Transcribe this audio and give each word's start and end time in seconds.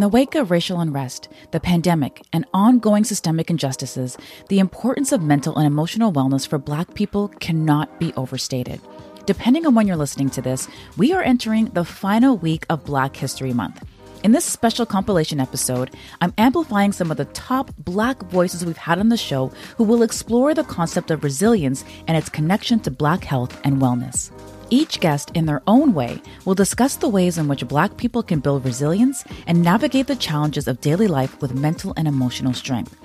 In 0.00 0.02
the 0.02 0.08
wake 0.08 0.34
of 0.34 0.50
racial 0.50 0.80
unrest, 0.80 1.28
the 1.50 1.60
pandemic, 1.60 2.22
and 2.32 2.46
ongoing 2.54 3.04
systemic 3.04 3.50
injustices, 3.50 4.16
the 4.48 4.58
importance 4.58 5.12
of 5.12 5.20
mental 5.20 5.58
and 5.58 5.66
emotional 5.66 6.10
wellness 6.10 6.48
for 6.48 6.56
Black 6.56 6.94
people 6.94 7.28
cannot 7.28 8.00
be 8.00 8.14
overstated. 8.14 8.80
Depending 9.26 9.66
on 9.66 9.74
when 9.74 9.86
you're 9.86 9.98
listening 9.98 10.30
to 10.30 10.40
this, 10.40 10.68
we 10.96 11.12
are 11.12 11.20
entering 11.20 11.66
the 11.66 11.84
final 11.84 12.38
week 12.38 12.64
of 12.70 12.82
Black 12.86 13.14
History 13.14 13.52
Month. 13.52 13.84
In 14.24 14.32
this 14.32 14.46
special 14.46 14.86
compilation 14.86 15.38
episode, 15.38 15.94
I'm 16.22 16.32
amplifying 16.38 16.92
some 16.92 17.10
of 17.10 17.18
the 17.18 17.26
top 17.26 17.70
Black 17.76 18.22
voices 18.22 18.64
we've 18.64 18.78
had 18.78 19.00
on 19.00 19.10
the 19.10 19.18
show 19.18 19.52
who 19.76 19.84
will 19.84 20.02
explore 20.02 20.54
the 20.54 20.64
concept 20.64 21.10
of 21.10 21.22
resilience 21.22 21.84
and 22.08 22.16
its 22.16 22.30
connection 22.30 22.80
to 22.80 22.90
Black 22.90 23.22
health 23.22 23.60
and 23.64 23.82
wellness. 23.82 24.30
Each 24.72 25.00
guest, 25.00 25.32
in 25.34 25.46
their 25.46 25.62
own 25.66 25.94
way, 25.94 26.22
will 26.44 26.54
discuss 26.54 26.94
the 26.94 27.08
ways 27.08 27.38
in 27.38 27.48
which 27.48 27.66
Black 27.66 27.96
people 27.96 28.22
can 28.22 28.38
build 28.38 28.64
resilience 28.64 29.24
and 29.48 29.62
navigate 29.62 30.06
the 30.06 30.14
challenges 30.14 30.68
of 30.68 30.80
daily 30.80 31.08
life 31.08 31.40
with 31.42 31.60
mental 31.60 31.92
and 31.96 32.06
emotional 32.06 32.54
strength. 32.54 32.96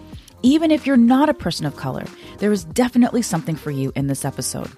Even 0.44 0.70
if 0.70 0.86
you're 0.86 0.96
not 0.96 1.28
a 1.28 1.34
person 1.34 1.66
of 1.66 1.76
color, 1.76 2.06
there 2.38 2.52
is 2.52 2.66
definitely 2.66 3.24
something 3.24 3.56
for 3.56 3.72
you 3.72 3.92
in 3.96 4.06
this 4.06 4.26
episode. 4.26 4.70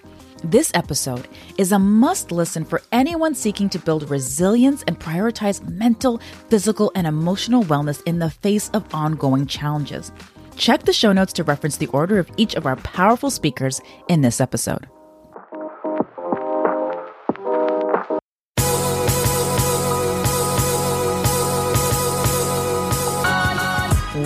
This 0.42 0.70
episode 0.72 1.28
is 1.58 1.72
a 1.72 1.78
must 1.78 2.32
listen 2.32 2.64
for 2.64 2.80
anyone 2.90 3.34
seeking 3.34 3.68
to 3.70 3.78
build 3.78 4.08
resilience 4.08 4.82
and 4.86 4.98
prioritize 4.98 5.62
mental, 5.68 6.22
physical, 6.48 6.90
and 6.94 7.06
emotional 7.06 7.64
wellness 7.64 8.02
in 8.06 8.18
the 8.18 8.30
face 8.30 8.70
of 8.70 8.94
ongoing 8.94 9.46
challenges. 9.46 10.10
Check 10.56 10.84
the 10.84 10.92
show 10.94 11.12
notes 11.12 11.34
to 11.34 11.44
reference 11.44 11.76
the 11.76 11.88
order 11.88 12.18
of 12.18 12.30
each 12.38 12.54
of 12.54 12.64
our 12.64 12.76
powerful 12.76 13.30
speakers 13.30 13.80
in 14.08 14.22
this 14.22 14.40
episode. 14.40 14.88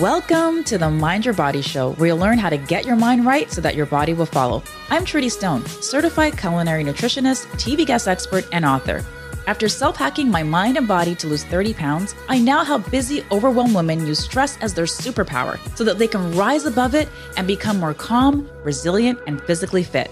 Welcome 0.03 0.65
to 0.65 0.77
the 0.77 0.89
Mind 0.89 1.23
Your 1.23 1.33
Body 1.33 1.61
Show, 1.61 1.93
where 1.93 2.07
you'll 2.07 2.17
learn 2.17 2.37
how 2.37 2.49
to 2.49 2.57
get 2.57 2.85
your 2.85 2.97
mind 2.97 3.25
right 3.25 3.49
so 3.49 3.61
that 3.61 3.73
your 3.73 3.85
body 3.85 4.13
will 4.13 4.25
follow. 4.25 4.61
I'm 4.89 5.05
Trudy 5.05 5.29
Stone, 5.29 5.65
certified 5.65 6.37
culinary 6.37 6.83
nutritionist, 6.83 7.45
TV 7.53 7.85
guest 7.85 8.09
expert, 8.09 8.45
and 8.51 8.65
author. 8.65 9.01
After 9.47 9.69
self 9.69 9.95
hacking 9.95 10.29
my 10.29 10.43
mind 10.43 10.75
and 10.75 10.89
body 10.89 11.15
to 11.15 11.27
lose 11.27 11.45
30 11.45 11.73
pounds, 11.75 12.15
I 12.27 12.37
now 12.37 12.65
help 12.65 12.91
busy, 12.91 13.23
overwhelmed 13.31 13.73
women 13.73 14.05
use 14.05 14.19
stress 14.19 14.57
as 14.57 14.73
their 14.73 14.83
superpower 14.83 15.57
so 15.77 15.85
that 15.85 15.97
they 15.99 16.09
can 16.09 16.35
rise 16.35 16.65
above 16.65 16.95
it 16.95 17.07
and 17.37 17.47
become 17.47 17.79
more 17.79 17.93
calm, 17.93 18.49
resilient, 18.65 19.19
and 19.25 19.41
physically 19.43 19.83
fit. 19.83 20.11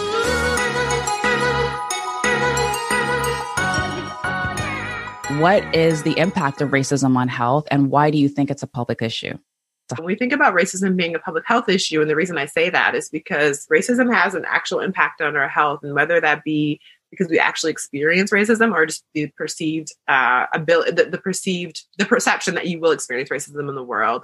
What 5.41 5.75
is 5.75 6.03
the 6.03 6.15
impact 6.19 6.61
of 6.61 6.69
racism 6.69 7.17
on 7.17 7.27
health, 7.27 7.67
and 7.71 7.89
why 7.89 8.11
do 8.11 8.19
you 8.19 8.29
think 8.29 8.51
it's 8.51 8.61
a 8.61 8.67
public 8.67 9.01
issue? 9.01 9.39
When 9.97 10.05
we 10.05 10.13
think 10.13 10.33
about 10.33 10.53
racism 10.53 10.95
being 10.95 11.15
a 11.15 11.19
public 11.19 11.45
health 11.47 11.67
issue, 11.67 11.99
and 11.99 12.07
the 12.07 12.15
reason 12.15 12.37
I 12.37 12.45
say 12.45 12.69
that 12.69 12.93
is 12.93 13.09
because 13.09 13.65
racism 13.65 14.13
has 14.13 14.35
an 14.35 14.45
actual 14.47 14.81
impact 14.81 15.19
on 15.19 15.35
our 15.35 15.49
health, 15.49 15.79
and 15.81 15.95
whether 15.95 16.21
that 16.21 16.43
be 16.43 16.79
because 17.09 17.27
we 17.27 17.39
actually 17.39 17.71
experience 17.71 18.29
racism 18.29 18.71
or 18.71 18.85
just 18.85 19.03
the 19.15 19.31
perceived 19.35 19.87
uh, 20.07 20.45
ability, 20.53 20.91
the, 20.91 21.05
the 21.05 21.17
perceived, 21.17 21.85
the 21.97 22.05
perception 22.05 22.53
that 22.53 22.67
you 22.67 22.79
will 22.79 22.91
experience 22.91 23.31
racism 23.31 23.67
in 23.67 23.73
the 23.73 23.83
world 23.83 24.21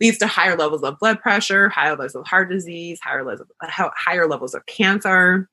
leads 0.00 0.18
to 0.18 0.28
higher 0.28 0.56
levels 0.56 0.84
of 0.84 0.96
blood 1.00 1.20
pressure, 1.20 1.68
higher 1.70 1.90
levels 1.96 2.14
of 2.14 2.24
heart 2.24 2.48
disease, 2.48 3.00
higher 3.02 3.24
levels 3.24 3.40
of, 3.40 3.48
higher 3.96 4.28
levels 4.28 4.54
of 4.54 4.64
cancer, 4.66 5.48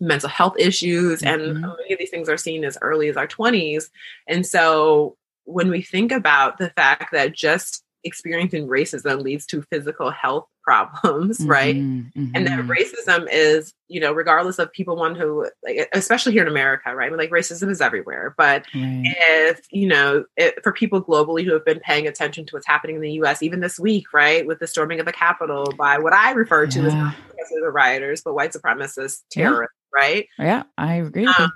mental 0.00 0.28
health 0.28 0.54
issues 0.58 1.22
mm-hmm. 1.22 1.40
and 1.40 1.60
many 1.60 1.92
of 1.92 1.98
these 1.98 2.10
things 2.10 2.28
are 2.28 2.36
seen 2.36 2.64
as 2.64 2.78
early 2.82 3.08
as 3.08 3.16
our 3.16 3.28
20s 3.28 3.90
and 4.28 4.46
so 4.46 5.16
when 5.44 5.70
we 5.70 5.82
think 5.82 6.10
about 6.10 6.58
the 6.58 6.70
fact 6.70 7.12
that 7.12 7.34
just 7.34 7.84
experiencing 8.04 8.68
racism 8.68 9.22
leads 9.22 9.46
to 9.46 9.62
physical 9.70 10.10
health 10.10 10.46
problems 10.64 11.40
mm-hmm, 11.40 11.50
right 11.50 11.76
mm-hmm. 11.76 12.30
and 12.34 12.46
that 12.46 12.58
racism 12.60 13.28
is 13.30 13.74
you 13.88 14.00
know 14.00 14.14
regardless 14.14 14.58
of 14.58 14.72
people 14.72 14.96
want 14.96 15.14
to 15.18 15.46
like 15.62 15.86
especially 15.92 16.32
here 16.32 16.40
in 16.40 16.48
america 16.48 16.94
right 16.94 17.08
I 17.08 17.08
mean, 17.10 17.18
like 17.18 17.28
racism 17.28 17.68
is 17.68 17.82
everywhere 17.82 18.34
but 18.38 18.64
right. 18.74 19.02
if 19.04 19.66
you 19.70 19.86
know 19.86 20.24
it, 20.38 20.54
for 20.62 20.72
people 20.72 21.04
globally 21.04 21.44
who 21.44 21.52
have 21.52 21.66
been 21.66 21.80
paying 21.80 22.06
attention 22.06 22.46
to 22.46 22.54
what's 22.54 22.66
happening 22.66 22.96
in 22.96 23.02
the 23.02 23.10
us 23.10 23.42
even 23.42 23.60
this 23.60 23.78
week 23.78 24.14
right 24.14 24.46
with 24.46 24.58
the 24.58 24.66
storming 24.66 25.00
of 25.00 25.04
the 25.04 25.12
capitol 25.12 25.70
by 25.76 25.98
what 25.98 26.14
i 26.14 26.30
refer 26.30 26.66
to 26.66 26.80
yeah. 26.80 27.12
as 27.42 27.48
the 27.62 27.70
rioters 27.70 28.22
but 28.22 28.32
white 28.32 28.52
supremacist 28.54 29.18
terrorists. 29.30 29.76
Right? 29.94 30.26
Yeah 30.38 30.64
i 30.78 30.94
agree 30.94 31.26
um, 31.26 31.52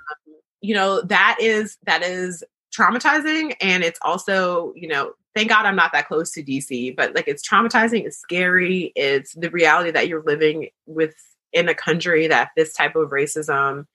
you 0.61 0.73
know 0.73 1.01
that 1.01 1.37
is 1.39 1.77
that 1.83 2.03
is 2.03 2.43
traumatizing 2.75 3.55
and 3.61 3.83
it's 3.83 3.99
also 4.03 4.73
you 4.75 4.87
know 4.87 5.13
thank 5.35 5.49
god 5.49 5.65
i'm 5.65 5.75
not 5.75 5.91
that 5.91 6.07
close 6.07 6.31
to 6.31 6.43
dc 6.43 6.95
but 6.95 7.15
like 7.15 7.27
it's 7.27 7.47
traumatizing 7.47 8.05
it's 8.05 8.17
scary 8.17 8.91
it's 8.95 9.33
the 9.33 9.49
reality 9.49 9.91
that 9.91 10.07
you're 10.07 10.23
living 10.23 10.69
with 10.85 11.15
in 11.51 11.67
a 11.67 11.73
country 11.73 12.27
that 12.27 12.49
this 12.55 12.73
type 12.73 12.95
of 12.95 13.09
racism 13.09 13.85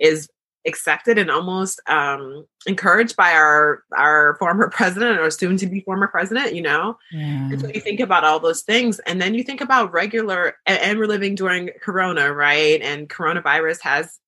is 0.00 0.28
accepted 0.66 1.18
and 1.18 1.30
almost 1.30 1.80
um, 1.88 2.46
encouraged 2.66 3.16
by 3.16 3.32
our 3.32 3.84
our 3.96 4.36
former 4.38 4.68
president 4.72 5.20
or 5.20 5.30
soon 5.30 5.56
to 5.56 5.66
be 5.66 5.80
former 5.80 6.08
president 6.08 6.54
you 6.54 6.62
know 6.62 6.96
yeah. 7.12 7.50
and 7.50 7.60
so 7.60 7.68
you 7.68 7.80
think 7.80 8.00
about 8.00 8.24
all 8.24 8.40
those 8.40 8.62
things 8.62 8.98
and 9.00 9.20
then 9.20 9.34
you 9.34 9.42
think 9.42 9.60
about 9.60 9.92
regular 9.92 10.56
and, 10.66 10.78
and 10.80 10.98
we're 10.98 11.06
living 11.06 11.34
during 11.34 11.70
corona 11.82 12.32
right 12.32 12.80
and 12.82 13.08
coronavirus 13.08 13.80
has 13.82 14.18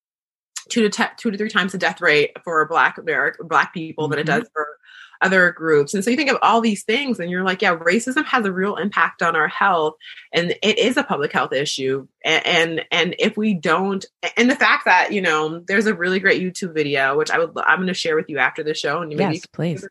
two 0.68 0.82
to 0.82 0.90
te- 0.90 1.14
two 1.16 1.30
to 1.30 1.38
three 1.38 1.48
times 1.48 1.72
the 1.72 1.78
death 1.78 2.00
rate 2.00 2.32
for 2.44 2.66
black 2.66 2.98
black 3.40 3.72
people 3.72 4.04
mm-hmm. 4.04 4.10
than 4.10 4.18
it 4.18 4.26
mm-hmm. 4.26 4.40
does 4.40 4.48
for 4.52 4.75
other 5.22 5.52
groups. 5.52 5.94
And 5.94 6.04
so 6.04 6.10
you 6.10 6.16
think 6.16 6.30
of 6.30 6.38
all 6.42 6.60
these 6.60 6.84
things 6.84 7.20
and 7.20 7.30
you're 7.30 7.44
like, 7.44 7.62
yeah, 7.62 7.76
racism 7.76 8.24
has 8.26 8.44
a 8.44 8.52
real 8.52 8.76
impact 8.76 9.22
on 9.22 9.36
our 9.36 9.48
health 9.48 9.94
and 10.32 10.54
it 10.62 10.78
is 10.78 10.96
a 10.96 11.02
public 11.02 11.32
health 11.32 11.52
issue. 11.52 12.06
And, 12.24 12.46
and, 12.46 12.84
and 12.90 13.16
if 13.18 13.36
we 13.36 13.54
don't, 13.54 14.04
and 14.36 14.50
the 14.50 14.56
fact 14.56 14.84
that, 14.84 15.12
you 15.12 15.20
know, 15.20 15.60
there's 15.60 15.86
a 15.86 15.94
really 15.94 16.20
great 16.20 16.42
YouTube 16.42 16.74
video, 16.74 17.16
which 17.16 17.30
I 17.30 17.38
would, 17.38 17.52
I'm 17.56 17.78
going 17.78 17.88
to 17.88 17.94
share 17.94 18.16
with 18.16 18.28
you 18.28 18.38
after 18.38 18.62
the 18.62 18.74
show 18.74 19.02
and 19.02 19.10
you 19.10 19.18
maybe 19.18 19.34
yes, 19.34 19.46
please. 19.46 19.86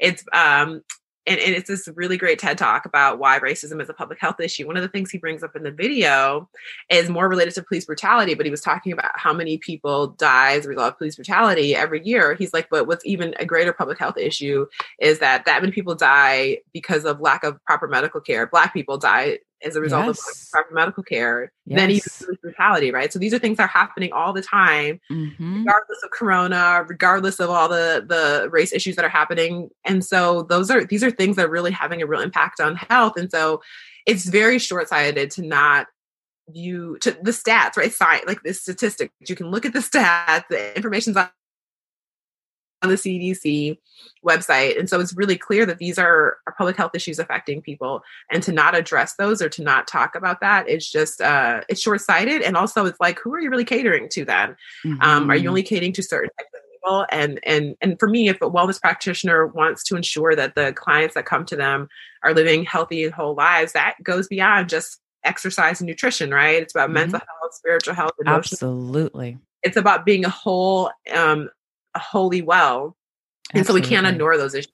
It's 0.00 0.24
um 0.32 0.82
and, 1.30 1.38
and 1.38 1.54
it's 1.54 1.68
this 1.68 1.88
really 1.94 2.16
great 2.16 2.40
TED 2.40 2.58
talk 2.58 2.84
about 2.84 3.20
why 3.20 3.38
racism 3.38 3.80
is 3.80 3.88
a 3.88 3.94
public 3.94 4.18
health 4.20 4.40
issue. 4.40 4.66
One 4.66 4.76
of 4.76 4.82
the 4.82 4.88
things 4.88 5.10
he 5.10 5.18
brings 5.18 5.44
up 5.44 5.54
in 5.54 5.62
the 5.62 5.70
video 5.70 6.48
is 6.90 7.08
more 7.08 7.28
related 7.28 7.54
to 7.54 7.62
police 7.62 7.84
brutality, 7.84 8.34
but 8.34 8.46
he 8.46 8.50
was 8.50 8.60
talking 8.60 8.92
about 8.92 9.12
how 9.14 9.32
many 9.32 9.56
people 9.56 10.08
die 10.08 10.54
as 10.54 10.66
a 10.66 10.70
result 10.70 10.92
of 10.92 10.98
police 10.98 11.14
brutality 11.14 11.76
every 11.76 12.04
year. 12.04 12.34
He's 12.34 12.52
like, 12.52 12.68
but 12.68 12.88
what's 12.88 13.06
even 13.06 13.34
a 13.38 13.46
greater 13.46 13.72
public 13.72 13.98
health 13.98 14.18
issue 14.18 14.66
is 14.98 15.20
that 15.20 15.44
that 15.44 15.62
many 15.62 15.72
people 15.72 15.94
die 15.94 16.58
because 16.72 17.04
of 17.04 17.20
lack 17.20 17.44
of 17.44 17.64
proper 17.64 17.86
medical 17.86 18.20
care. 18.20 18.48
Black 18.48 18.74
people 18.74 18.98
die 18.98 19.38
as 19.64 19.76
a 19.76 19.80
result 19.80 20.06
yes. 20.06 20.18
of 20.18 20.50
proper 20.50 20.74
medical 20.74 21.02
care 21.02 21.52
yes. 21.66 21.78
than 21.78 21.90
even 21.90 22.08
police 22.18 22.38
brutality, 22.42 22.90
right? 22.90 23.12
So 23.12 23.18
these 23.18 23.34
are 23.34 23.38
things 23.38 23.56
that 23.58 23.64
are 23.64 23.66
happening 23.66 24.12
all 24.12 24.32
the 24.32 24.42
time, 24.42 25.00
mm-hmm. 25.10 25.58
regardless 25.58 26.02
of 26.02 26.10
corona, 26.10 26.84
regardless 26.88 27.40
of 27.40 27.50
all 27.50 27.68
the 27.68 28.04
the 28.06 28.48
race 28.50 28.72
issues 28.72 28.96
that 28.96 29.04
are 29.04 29.10
happening. 29.10 29.70
And 29.84 30.04
so 30.04 30.42
those 30.44 30.70
are 30.70 30.84
these 30.84 31.04
are 31.04 31.10
things 31.10 31.36
that 31.36 31.46
are 31.46 31.50
really 31.50 31.72
having 31.72 32.02
a 32.02 32.06
real 32.06 32.20
impact 32.20 32.60
on 32.60 32.76
health. 32.76 33.16
And 33.16 33.30
so 33.30 33.62
it's 34.06 34.24
very 34.24 34.58
short-sighted 34.58 35.30
to 35.32 35.42
not 35.42 35.86
view 36.48 36.98
to 37.00 37.12
the 37.22 37.30
stats, 37.30 37.76
right? 37.76 37.92
Science, 37.92 38.24
like 38.26 38.42
the 38.42 38.52
statistics. 38.52 39.12
You 39.28 39.36
can 39.36 39.50
look 39.50 39.64
at 39.64 39.72
the 39.72 39.80
stats, 39.80 40.44
the 40.48 40.74
information's 40.76 41.16
on 41.16 41.24
on 41.24 41.30
the 42.88 42.94
CDC 42.94 43.78
website. 44.26 44.78
And 44.78 44.88
so 44.88 45.00
it's 45.00 45.14
really 45.14 45.36
clear 45.36 45.66
that 45.66 45.78
these 45.78 45.98
are, 45.98 46.38
are 46.46 46.54
public 46.56 46.76
health 46.76 46.94
issues 46.94 47.18
affecting 47.18 47.60
people. 47.60 48.02
And 48.30 48.42
to 48.42 48.52
not 48.52 48.74
address 48.74 49.14
those 49.14 49.42
or 49.42 49.48
to 49.50 49.62
not 49.62 49.86
talk 49.86 50.14
about 50.14 50.40
that 50.40 50.68
is 50.68 50.88
just, 50.90 51.20
uh, 51.20 51.60
it's 51.68 51.80
short 51.80 52.00
sighted. 52.00 52.42
And 52.42 52.56
also, 52.56 52.86
it's 52.86 53.00
like, 53.00 53.18
who 53.18 53.34
are 53.34 53.40
you 53.40 53.50
really 53.50 53.64
catering 53.64 54.08
to 54.10 54.24
then? 54.24 54.56
Mm-hmm. 54.84 55.02
Um, 55.02 55.30
are 55.30 55.34
you 55.34 55.42
mm-hmm. 55.42 55.48
only 55.48 55.62
catering 55.62 55.92
to 55.94 56.02
certain 56.02 56.30
types 56.38 56.50
of 56.54 56.60
people? 56.72 57.06
And, 57.10 57.40
and, 57.42 57.76
and 57.80 57.98
for 57.98 58.08
me, 58.08 58.28
if 58.28 58.36
a 58.40 58.50
wellness 58.50 58.80
practitioner 58.80 59.46
wants 59.46 59.84
to 59.84 59.96
ensure 59.96 60.34
that 60.34 60.54
the 60.54 60.72
clients 60.72 61.14
that 61.14 61.26
come 61.26 61.44
to 61.46 61.56
them 61.56 61.88
are 62.22 62.34
living 62.34 62.64
healthy 62.64 63.04
and 63.04 63.12
whole 63.12 63.34
lives, 63.34 63.72
that 63.72 63.96
goes 64.02 64.28
beyond 64.28 64.68
just 64.68 65.00
exercise 65.24 65.80
and 65.80 65.88
nutrition, 65.88 66.30
right? 66.30 66.62
It's 66.62 66.74
about 66.74 66.86
mm-hmm. 66.86 66.94
mental 66.94 67.20
health, 67.20 67.54
spiritual 67.54 67.94
health, 67.94 68.12
Absolutely. 68.24 69.38
It's 69.62 69.76
about 69.76 70.06
being 70.06 70.24
a 70.24 70.30
whole, 70.30 70.90
um, 71.14 71.50
wholly 71.98 72.42
well. 72.42 72.96
And 73.52 73.66
so 73.66 73.74
we 73.74 73.80
can't 73.80 74.06
ignore 74.06 74.36
those 74.36 74.54
issues, 74.54 74.72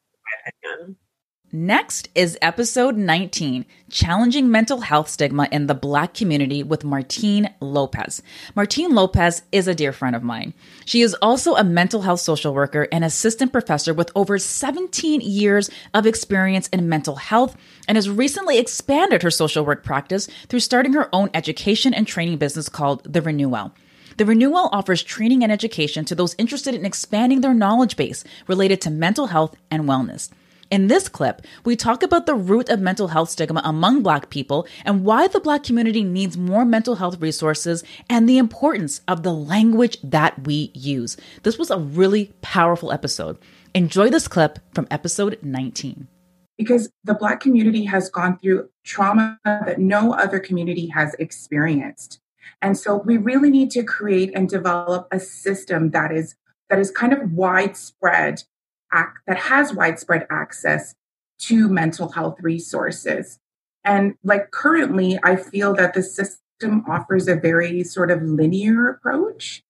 Next 1.53 2.09
is 2.15 2.37
episode 2.43 2.97
19 2.97 3.65
Challenging 3.89 4.51
Mental 4.51 4.81
Health 4.81 5.09
Stigma 5.09 5.49
in 5.53 5.69
the 5.69 5.75
Black 5.75 6.13
Community 6.13 6.65
with 6.65 6.85
Martine 6.85 7.49
Lopez. 7.61 8.21
Martine 8.57 8.95
Lopez 8.95 9.43
is 9.53 9.69
a 9.69 9.75
dear 9.75 9.93
friend 9.93 10.17
of 10.17 10.25
mine. 10.25 10.55
She 10.85 11.03
is 11.03 11.15
also 11.23 11.55
a 11.55 11.63
mental 11.63 12.03
health 12.03 12.21
social 12.21 12.53
worker 12.53 12.89
and 12.91 13.05
assistant 13.05 13.53
professor 13.53 13.95
with 13.95 14.11
over 14.17 14.39
17 14.39 15.21
years 15.21 15.71
of 15.95 16.05
experience 16.05 16.67
in 16.69 16.89
mental 16.89 17.17
health 17.17 17.57
and 17.87 17.97
has 17.97 18.11
recently 18.11 18.59
expanded 18.59 19.23
her 19.23 19.31
social 19.31 19.65
work 19.65 19.85
practice 19.85 20.29
through 20.49 20.61
starting 20.61 20.95
her 20.95 21.09
own 21.15 21.31
education 21.33 21.95
and 21.95 22.09
training 22.09 22.39
business 22.39 22.69
called 22.69 23.05
The 23.11 23.23
Renewal. 23.23 23.73
The 24.17 24.25
Renewal 24.25 24.71
offers 24.73 25.03
training 25.03 25.43
and 25.43 25.53
education 25.53 26.07
to 26.07 26.15
those 26.15 26.35
interested 26.39 26.75
in 26.75 26.87
expanding 26.87 27.43
their 27.43 27.53
knowledge 27.53 27.97
base 27.97 28.25
related 28.47 28.81
to 28.83 28.91
mental 28.91 29.27
health 29.27 29.55
and 29.71 29.85
wellness. 29.85 30.31
In 30.71 30.87
this 30.87 31.07
clip, 31.07 31.43
we 31.67 31.77
talk 31.77 32.03
about 32.03 32.25
the 32.25 32.35
root 32.35 32.71
of 32.71 32.81
mental 32.81 33.09
health 33.09 33.29
stigma 33.29 33.61
among 33.63 34.03
Black 34.03 34.31
people 34.31 34.67
and 34.87 35.05
why 35.05 35.29
the 35.29 35.39
Black 35.39 35.63
community 35.65 36.03
needs 36.03 36.39
more 36.39 36.65
mental 36.65 36.95
health 36.95 37.21
resources 37.21 37.85
and 38.09 38.27
the 38.27 38.39
importance 38.39 39.03
of 39.07 39.23
the 39.23 39.35
language 39.35 39.99
that 40.03 40.47
we 40.47 40.71
use. 40.73 41.19
This 41.43 41.59
was 41.59 41.71
a 41.71 41.79
really 41.79 42.33
powerful 42.41 42.93
episode. 42.93 43.37
Enjoy 43.75 44.09
this 44.09 44.29
clip 44.29 44.61
from 44.75 44.89
episode 44.91 45.39
19. 45.43 46.09
Because 46.57 46.89
the 47.05 47.13
Black 47.13 47.41
community 47.41 47.85
has 47.85 48.09
gone 48.09 48.39
through 48.39 48.71
trauma 48.83 49.39
that 49.45 49.79
no 49.79 50.15
other 50.15 50.41
community 50.41 50.87
has 50.87 51.15
experienced. 51.19 52.19
And 52.63 52.77
so 52.77 52.97
we 52.97 53.17
really 53.17 53.51
need 53.51 53.71
to 53.73 53.83
create 53.83 54.33
and 54.35 54.49
develop 54.49 55.09
a 55.11 55.21
system 55.21 55.91
that 55.91 56.13
is 56.13 56.37
that 56.69 56.79
is 56.79 56.91
kind 56.91 57.13
of 57.13 57.33
widespread 57.33 58.43
that 58.93 59.37
has 59.37 59.75
widespread 59.75 60.27
access 60.31 60.95
to 61.39 61.69
mental 61.69 62.11
health 62.11 62.37
resources. 62.41 63.39
And 63.85 64.15
like 64.25 64.51
currently, 64.51 65.19
I 65.23 65.37
feel 65.37 65.75
that 65.75 65.95
the 65.95 66.03
system 66.03 66.85
offers 66.89 67.29
a 67.29 67.37
very 67.37 67.85
sort 67.85 68.11
of 68.11 68.23
linear 68.23 68.89
approach. 68.89 69.63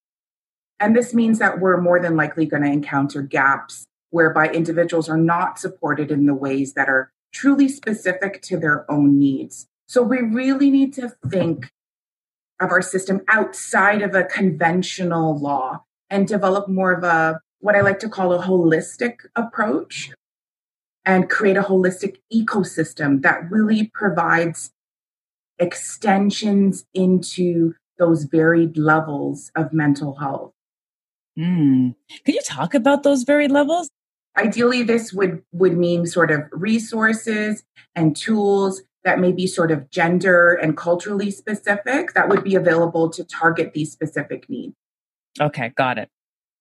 And 0.78 0.94
this 0.94 1.12
means 1.12 1.38
that 1.38 1.60
we're 1.60 1.80
more 1.80 2.00
than 2.00 2.16
likely 2.16 2.46
going 2.46 2.62
to 2.62 2.70
encounter 2.70 3.22
gaps 3.22 3.86
whereby 4.10 4.48
individuals 4.48 5.08
are 5.08 5.18
not 5.18 5.58
supported 5.58 6.10
in 6.10 6.26
the 6.26 6.34
ways 6.34 6.74
that 6.74 6.88
are 6.88 7.10
truly 7.32 7.68
specific 7.68 8.40
to 8.42 8.56
their 8.56 8.90
own 8.90 9.18
needs. 9.18 9.66
So 9.88 10.02
we 10.02 10.18
really 10.18 10.70
need 10.70 10.92
to 10.94 11.10
think 11.28 11.70
of 12.60 12.70
our 12.70 12.82
system 12.82 13.20
outside 13.28 14.02
of 14.02 14.14
a 14.14 14.24
conventional 14.24 15.38
law 15.38 15.84
and 16.10 16.26
develop 16.26 16.68
more 16.68 16.92
of 16.92 17.04
a 17.04 17.40
what 17.60 17.74
I 17.74 17.80
like 17.80 17.98
to 18.00 18.08
call 18.08 18.32
a 18.32 18.42
holistic 18.42 19.16
approach 19.34 20.10
and 21.04 21.30
create 21.30 21.56
a 21.56 21.62
holistic 21.62 22.16
ecosystem 22.32 23.22
that 23.22 23.50
really 23.50 23.90
provides 23.94 24.70
extensions 25.58 26.84
into 26.92 27.74
those 27.98 28.24
varied 28.24 28.76
levels 28.76 29.50
of 29.56 29.72
mental 29.72 30.16
health. 30.16 30.52
Mm. 31.38 31.94
Could 32.24 32.34
you 32.34 32.42
talk 32.44 32.74
about 32.74 33.02
those 33.02 33.22
varied 33.22 33.50
levels? 33.50 33.88
Ideally, 34.36 34.82
this 34.82 35.12
would, 35.12 35.42
would 35.52 35.78
mean 35.78 36.06
sort 36.06 36.30
of 36.30 36.42
resources 36.52 37.64
and 37.94 38.14
tools 38.14 38.82
that 39.06 39.20
may 39.20 39.32
be 39.32 39.46
sort 39.46 39.70
of 39.70 39.88
gender 39.90 40.52
and 40.52 40.76
culturally 40.76 41.30
specific 41.30 42.12
that 42.14 42.28
would 42.28 42.44
be 42.44 42.56
available 42.56 43.08
to 43.08 43.24
target 43.24 43.72
these 43.72 43.90
specific 43.90 44.50
needs. 44.50 44.74
Okay, 45.40 45.72
got 45.76 45.96
it. 45.96 46.10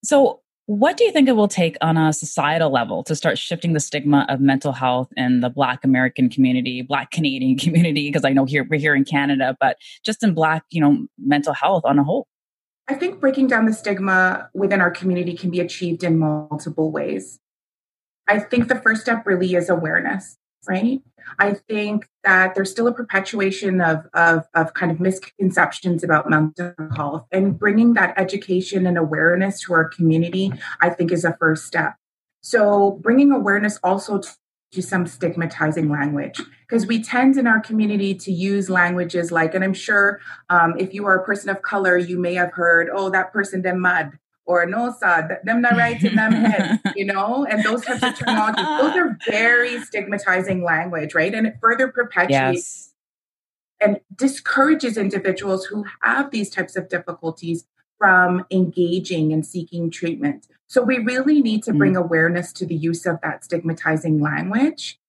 So, 0.04 0.42
what 0.68 0.96
do 0.98 1.04
you 1.04 1.12
think 1.12 1.28
it 1.28 1.34
will 1.34 1.48
take 1.48 1.76
on 1.82 1.98
a 1.98 2.14
societal 2.14 2.72
level 2.72 3.04
to 3.04 3.16
start 3.16 3.38
shifting 3.38 3.74
the 3.74 3.80
stigma 3.80 4.26
of 4.30 4.40
mental 4.40 4.72
health 4.72 5.10
in 5.16 5.42
the 5.42 5.50
Black 5.50 5.84
American 5.84 6.30
community, 6.30 6.82
Black 6.82 7.12
Canadian 7.12 7.58
community? 7.60 8.08
Because 8.08 8.24
I 8.24 8.32
know 8.32 8.46
here 8.46 8.66
we're 8.70 8.80
here 8.80 8.96
in 8.96 9.06
Canada, 9.06 9.58
but 9.60 9.78
just 10.04 10.24
in 10.24 10.34
Black, 10.34 10.64
you 10.70 10.82
know, 10.82 11.08
mental 11.18 11.54
health 11.54 11.84
on 11.84 12.00
a 12.00 12.04
whole. 12.04 12.28
I 12.88 12.94
think 12.94 13.20
breaking 13.20 13.48
down 13.48 13.66
the 13.66 13.74
stigma 13.74 14.50
within 14.54 14.82
our 14.82 14.92
community 14.92 15.36
can 15.36 15.50
be 15.50 15.60
achieved 15.60 16.04
in 16.04 16.20
multiple 16.20 16.92
ways. 16.92 17.40
I 18.28 18.40
think 18.40 18.68
the 18.68 18.80
first 18.80 19.02
step 19.02 19.26
really 19.26 19.56
is 19.56 19.70
awareness 19.70 20.38
right? 20.68 21.02
I 21.40 21.54
think 21.54 22.08
that 22.24 22.56
there's 22.56 22.70
still 22.70 22.88
a 22.88 22.94
perpetuation 22.94 23.82
of, 23.82 24.06
of, 24.14 24.46
of 24.54 24.74
kind 24.74 24.92
of 24.92 25.00
misconceptions 25.00 26.04
about 26.04 26.30
mental 26.30 26.74
health 26.96 27.26
and 27.32 27.58
bringing 27.58 27.94
that 27.94 28.14
education 28.18 28.86
and 28.86 28.98
awareness 28.98 29.62
to 29.62 29.74
our 29.74 29.86
community, 29.86 30.52
I 30.82 30.90
think 30.90 31.12
is 31.12 31.26
a 31.26 31.36
first 31.40 31.66
step. 31.66 31.96
So 32.42 33.00
bringing 33.02 33.32
awareness 33.32 33.80
also 33.84 34.22
to 34.72 34.82
some 34.82 35.08
stigmatizing 35.08 35.90
language 35.90 36.40
because 36.68 36.86
we 36.86 37.02
tend 37.02 37.38
in 37.38 37.48
our 37.48 37.60
community 37.60 38.14
to 38.14 38.32
use 38.32 38.70
languages 38.70 39.32
like 39.32 39.56
and 39.56 39.64
i'm 39.64 39.74
sure 39.74 40.20
um, 40.50 40.74
if 40.78 40.94
you 40.94 41.06
are 41.06 41.16
a 41.16 41.24
person 41.24 41.50
of 41.50 41.62
color 41.62 41.98
you 41.98 42.20
may 42.20 42.34
have 42.34 42.52
heard 42.52 42.90
oh 42.92 43.10
that 43.10 43.32
person 43.32 43.62
them 43.62 43.80
mud 43.80 44.20
or 44.46 44.66
no 44.66 44.94
sad, 45.00 45.40
them 45.44 45.62
not 45.62 45.76
right 45.76 46.02
in 46.04 46.16
them 46.16 46.32
head, 46.32 46.80
you 46.96 47.06
know, 47.06 47.46
and 47.50 47.64
those 47.64 47.84
types 47.84 48.04
of 48.04 48.16
terminology. 48.16 48.62
those 48.62 48.96
are 48.96 49.18
very 49.30 49.82
stigmatizing 49.82 50.64
language, 50.64 51.16
right? 51.16 51.34
And 51.34 51.48
it 51.48 51.58
further 51.60 51.88
perpetuates 51.88 52.32
yes. 52.32 52.94
and 53.82 54.00
discourages 54.16 54.98
individuals 54.98 55.66
who 55.66 55.86
have 56.02 56.32
these 56.32 56.50
types 56.50 56.76
of 56.76 56.90
difficulties 56.90 57.66
from 57.98 58.46
engaging 58.52 59.34
and 59.34 59.46
seeking 59.46 59.90
treatment. 59.90 60.48
So 60.68 60.84
we 60.84 61.00
really 61.00 61.42
need 61.42 61.64
to 61.64 61.74
bring 61.74 61.94
mm. 61.94 62.04
awareness 62.04 62.52
to 62.54 62.66
the 62.66 62.76
use 62.76 63.06
of 63.06 63.20
that 63.22 63.44
stigmatizing 63.44 64.20
language. 64.20 65.00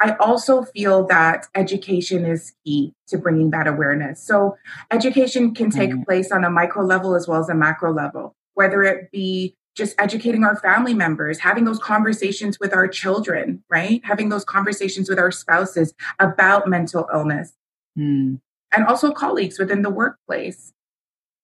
I 0.00 0.14
also 0.20 0.62
feel 0.62 1.06
that 1.06 1.46
education 1.54 2.26
is 2.26 2.52
key 2.64 2.92
to 3.08 3.16
bringing 3.16 3.50
that 3.50 3.66
awareness. 3.66 4.22
So, 4.22 4.58
education 4.90 5.54
can 5.54 5.70
take 5.70 5.90
mm. 5.90 6.04
place 6.04 6.30
on 6.30 6.44
a 6.44 6.50
micro 6.50 6.84
level 6.84 7.14
as 7.14 7.26
well 7.26 7.40
as 7.40 7.48
a 7.48 7.54
macro 7.54 7.94
level 7.94 8.36
whether 8.56 8.82
it 8.82 9.10
be 9.12 9.54
just 9.76 9.94
educating 9.98 10.42
our 10.42 10.56
family 10.56 10.94
members, 10.94 11.38
having 11.38 11.64
those 11.64 11.78
conversations 11.78 12.58
with 12.58 12.72
our 12.72 12.88
children, 12.88 13.62
right? 13.68 14.00
Having 14.04 14.30
those 14.30 14.44
conversations 14.44 15.08
with 15.08 15.18
our 15.18 15.30
spouses 15.30 15.94
about 16.18 16.66
mental 16.66 17.06
illness. 17.12 17.52
Mm. 17.96 18.40
And 18.74 18.86
also 18.86 19.12
colleagues 19.12 19.58
within 19.58 19.82
the 19.82 19.90
workplace. 19.90 20.72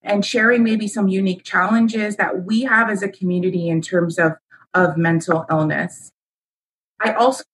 And 0.02 0.24
sharing 0.24 0.64
maybe 0.64 0.88
some 0.88 1.08
unique 1.08 1.44
challenges 1.44 2.16
that 2.16 2.44
we 2.44 2.62
have 2.62 2.90
as 2.90 3.02
a 3.02 3.08
community 3.08 3.68
in 3.68 3.82
terms 3.82 4.18
of, 4.18 4.32
of 4.74 4.96
mental 4.96 5.44
illness. 5.50 6.10
I 7.00 7.12
also 7.12 7.44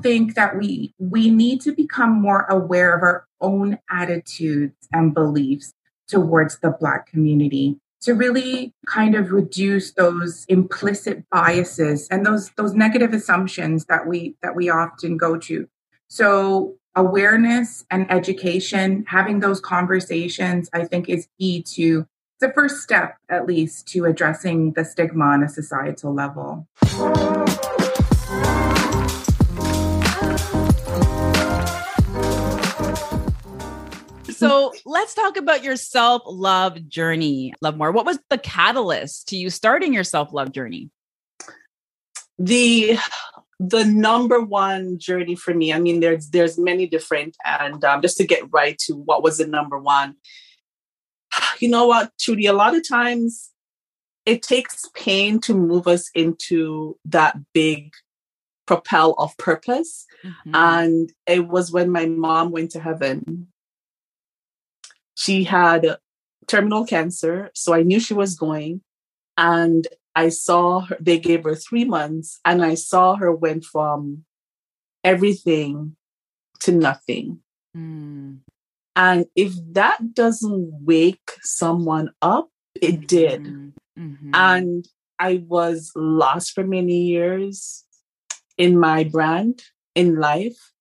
think 0.00 0.34
that 0.34 0.58
we 0.58 0.94
we 0.98 1.30
need 1.30 1.60
to 1.62 1.72
become 1.72 2.12
more 2.12 2.42
aware 2.44 2.94
of 2.94 3.02
our 3.02 3.26
own 3.40 3.78
attitudes 3.90 4.88
and 4.92 5.14
beliefs 5.14 5.72
towards 6.06 6.58
the 6.58 6.70
black 6.70 7.06
community 7.06 7.78
to 8.02 8.14
really 8.14 8.74
kind 8.86 9.14
of 9.14 9.30
reduce 9.32 9.92
those 9.92 10.44
implicit 10.48 11.28
biases 11.30 12.08
and 12.08 12.24
those 12.24 12.50
those 12.56 12.74
negative 12.74 13.12
assumptions 13.12 13.86
that 13.86 14.06
we 14.06 14.36
that 14.42 14.56
we 14.56 14.70
often 14.70 15.16
go 15.16 15.36
to. 15.38 15.68
So 16.08 16.76
awareness 16.96 17.84
and 17.90 18.10
education 18.10 19.04
having 19.06 19.40
those 19.40 19.60
conversations 19.60 20.68
i 20.72 20.84
think 20.84 21.08
is 21.08 21.28
key 21.38 21.62
to 21.62 22.04
the 22.40 22.52
first 22.52 22.82
step 22.82 23.16
at 23.28 23.46
least 23.46 23.86
to 23.86 24.04
addressing 24.04 24.72
the 24.72 24.84
stigma 24.84 25.24
on 25.24 25.42
a 25.42 25.48
societal 25.48 26.12
level 26.12 26.66
so 34.40 34.72
let's 34.86 35.14
talk 35.14 35.36
about 35.36 35.62
your 35.62 35.76
self 35.76 36.22
love 36.26 36.88
journey, 36.88 37.52
Lovemore. 37.60 37.92
What 37.92 38.06
was 38.06 38.18
the 38.30 38.38
catalyst 38.38 39.28
to 39.28 39.36
you 39.36 39.50
starting 39.50 39.92
your 39.92 40.04
self 40.04 40.32
love 40.32 40.52
journey? 40.52 40.90
The 42.38 42.98
the 43.58 43.84
number 43.84 44.40
one 44.40 44.98
journey 44.98 45.36
for 45.36 45.52
me. 45.52 45.72
I 45.72 45.78
mean, 45.78 46.00
there's 46.00 46.30
there's 46.30 46.58
many 46.58 46.86
different, 46.86 47.36
and 47.44 47.84
um, 47.84 48.00
just 48.00 48.16
to 48.16 48.26
get 48.26 48.52
right 48.52 48.78
to 48.86 48.94
what 48.94 49.22
was 49.22 49.38
the 49.38 49.46
number 49.46 49.78
one. 49.78 50.16
You 51.60 51.68
know 51.68 51.86
what, 51.86 52.12
Trudy? 52.18 52.46
A 52.46 52.54
lot 52.54 52.74
of 52.74 52.88
times, 52.88 53.50
it 54.24 54.42
takes 54.42 54.88
pain 54.94 55.40
to 55.40 55.54
move 55.54 55.86
us 55.86 56.10
into 56.14 56.98
that 57.04 57.36
big 57.52 57.92
propel 58.66 59.14
of 59.18 59.36
purpose. 59.36 60.06
Mm-hmm. 60.24 60.54
And 60.54 61.12
it 61.26 61.48
was 61.48 61.70
when 61.70 61.90
my 61.90 62.06
mom 62.06 62.50
went 62.52 62.70
to 62.70 62.80
heaven 62.80 63.49
she 65.20 65.44
had 65.44 65.98
terminal 66.48 66.86
cancer, 66.86 67.50
so 67.54 67.74
I 67.74 67.82
knew 67.82 68.00
she 68.00 68.14
was 68.14 68.36
going. 68.36 68.80
And 69.36 69.86
I 70.16 70.30
saw 70.30 70.80
her, 70.88 70.96
they 70.98 71.18
gave 71.18 71.44
her 71.44 71.54
three 71.54 71.84
months, 71.84 72.40
and 72.42 72.64
I 72.64 72.74
saw 72.74 73.16
her 73.16 73.30
went 73.30 73.64
from 73.64 74.24
everything 75.04 75.96
to 76.60 76.72
nothing. 76.72 77.40
Mm. 77.76 78.38
And 78.96 79.26
if 79.36 79.52
that 79.72 80.14
doesn't 80.14 80.72
wake 80.86 81.36
someone 81.42 82.12
up, 82.22 82.48
it 82.80 83.06
did. 83.06 83.42
Mm-hmm. 83.42 83.68
Mm-hmm. 84.00 84.30
And 84.32 84.88
I 85.18 85.44
was 85.46 85.92
lost 85.94 86.52
for 86.54 86.64
many 86.64 87.04
years. 87.12 87.84
in 88.60 88.78
my 88.78 89.04
brand 89.04 89.62
in 89.94 90.20
life. 90.20 90.72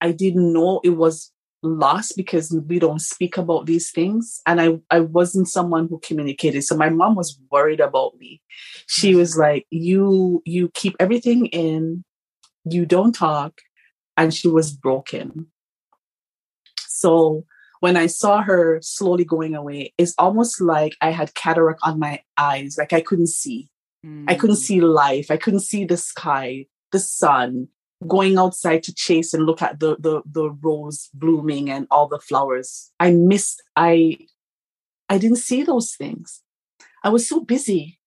I 0.00 0.12
didn't 0.12 0.52
know 0.52 0.82
it 0.84 0.90
was 0.90 1.32
lost 1.64 2.14
because 2.16 2.56
we 2.68 2.78
don't 2.78 3.00
speak 3.00 3.36
about 3.36 3.66
these 3.66 3.90
things. 3.90 4.40
And 4.46 4.60
I, 4.60 4.78
I 4.90 5.00
wasn't 5.00 5.48
someone 5.48 5.88
who 5.88 5.98
communicated. 6.00 6.62
So 6.62 6.76
my 6.76 6.90
mom 6.90 7.14
was 7.14 7.38
worried 7.50 7.80
about 7.80 8.16
me. 8.18 8.40
She 8.86 9.14
was 9.14 9.36
like, 9.36 9.66
You 9.70 10.42
you 10.44 10.70
keep 10.74 10.94
everything 11.00 11.46
in, 11.46 12.04
you 12.64 12.86
don't 12.86 13.14
talk. 13.14 13.60
And 14.16 14.32
she 14.32 14.46
was 14.46 14.72
broken. 14.72 15.46
So 16.86 17.44
when 17.80 17.96
I 17.96 18.06
saw 18.06 18.42
her 18.42 18.78
slowly 18.80 19.24
going 19.24 19.54
away, 19.54 19.92
it's 19.98 20.14
almost 20.16 20.60
like 20.60 20.96
I 21.00 21.10
had 21.10 21.34
cataract 21.34 21.80
on 21.82 21.98
my 21.98 22.22
eyes, 22.38 22.76
like 22.78 22.92
I 22.92 23.00
couldn't 23.00 23.26
see. 23.26 23.68
Mm. 24.06 24.24
I 24.28 24.34
couldn't 24.34 24.56
mm. 24.56 24.60
see 24.60 24.80
life. 24.80 25.30
I 25.30 25.36
couldn't 25.36 25.60
see 25.60 25.84
the 25.84 25.96
sky, 25.96 26.66
the 26.92 26.98
sun, 26.98 27.68
going 28.06 28.38
outside 28.38 28.82
to 28.84 28.94
chase 28.94 29.34
and 29.34 29.46
look 29.46 29.62
at 29.62 29.80
the 29.80 29.96
the 29.98 30.22
the 30.26 30.50
rose 30.50 31.08
blooming 31.14 31.70
and 31.70 31.86
all 31.90 32.08
the 32.08 32.18
flowers. 32.18 32.92
I 33.00 33.10
missed 33.12 33.62
I 33.76 34.18
I 35.08 35.18
didn't 35.18 35.38
see 35.38 35.62
those 35.62 35.94
things. 35.94 36.42
I 37.02 37.08
was 37.08 37.28
so 37.28 37.40
busy. 37.40 37.98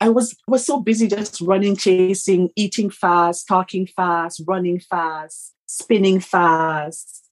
I 0.00 0.08
was 0.08 0.36
was 0.46 0.64
so 0.64 0.80
busy 0.80 1.08
just 1.08 1.40
running, 1.40 1.76
chasing, 1.76 2.50
eating 2.56 2.90
fast, 2.90 3.48
talking 3.48 3.86
fast, 3.86 4.42
running 4.46 4.80
fast, 4.80 5.54
spinning 5.66 6.20
fast. 6.20 7.24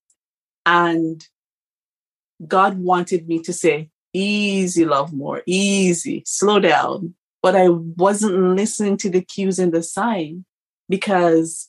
And 0.64 1.24
God 2.46 2.78
wanted 2.78 3.28
me 3.28 3.40
to 3.42 3.52
say, 3.52 3.90
easy, 4.12 4.84
love 4.84 5.12
more, 5.12 5.42
easy, 5.46 6.22
slow 6.26 6.58
down. 6.58 7.14
But 7.42 7.54
I 7.54 7.68
wasn't 7.68 8.56
listening 8.56 8.96
to 8.98 9.10
the 9.10 9.20
cues 9.20 9.58
and 9.58 9.72
the 9.72 9.82
sign 9.82 10.44
because 10.88 11.68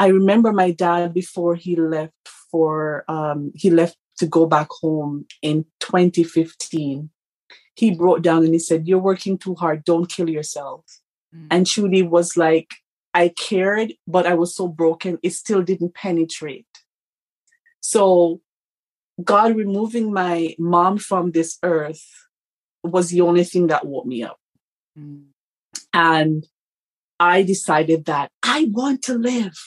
I 0.00 0.06
remember 0.06 0.50
my 0.50 0.70
dad 0.70 1.12
before 1.12 1.54
he 1.54 1.76
left 1.76 2.26
for 2.50 3.04
um, 3.06 3.52
he 3.54 3.68
left 3.68 3.98
to 4.16 4.26
go 4.26 4.46
back 4.46 4.68
home 4.70 5.26
in 5.42 5.66
2015. 5.80 7.10
He 7.74 7.94
brought 7.94 8.22
down 8.22 8.44
and 8.44 8.54
he 8.54 8.58
said, 8.58 8.88
"You're 8.88 8.98
working 8.98 9.36
too 9.36 9.54
hard. 9.54 9.84
Don't 9.84 10.08
kill 10.08 10.30
yourself." 10.30 10.86
Mm. 11.36 11.48
And 11.50 11.66
Trudy 11.66 12.02
was 12.02 12.34
like, 12.38 12.68
"I 13.12 13.28
cared, 13.28 13.92
but 14.06 14.26
I 14.26 14.34
was 14.34 14.56
so 14.56 14.68
broken. 14.68 15.18
It 15.22 15.34
still 15.34 15.62
didn't 15.62 15.94
penetrate." 15.94 16.66
So, 17.80 18.40
God 19.22 19.54
removing 19.54 20.14
my 20.14 20.54
mom 20.58 20.96
from 20.96 21.32
this 21.32 21.58
earth 21.62 22.06
was 22.82 23.10
the 23.10 23.20
only 23.20 23.44
thing 23.44 23.66
that 23.66 23.86
woke 23.86 24.06
me 24.06 24.22
up. 24.22 24.38
Mm. 24.98 25.26
And 25.92 26.46
I 27.18 27.42
decided 27.42 28.06
that 28.06 28.30
I 28.42 28.68
want 28.72 29.02
to 29.02 29.14
live. 29.18 29.58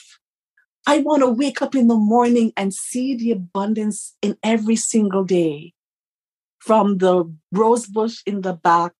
I 0.86 0.98
want 0.98 1.22
to 1.22 1.30
wake 1.30 1.62
up 1.62 1.74
in 1.74 1.88
the 1.88 1.96
morning 1.96 2.52
and 2.56 2.74
see 2.74 3.14
the 3.14 3.32
abundance 3.32 4.14
in 4.20 4.36
every 4.42 4.76
single 4.76 5.24
day. 5.24 5.72
From 6.58 6.98
the 6.98 7.30
rose 7.52 7.86
bush 7.86 8.22
in 8.24 8.40
the 8.40 8.54
back 8.54 8.94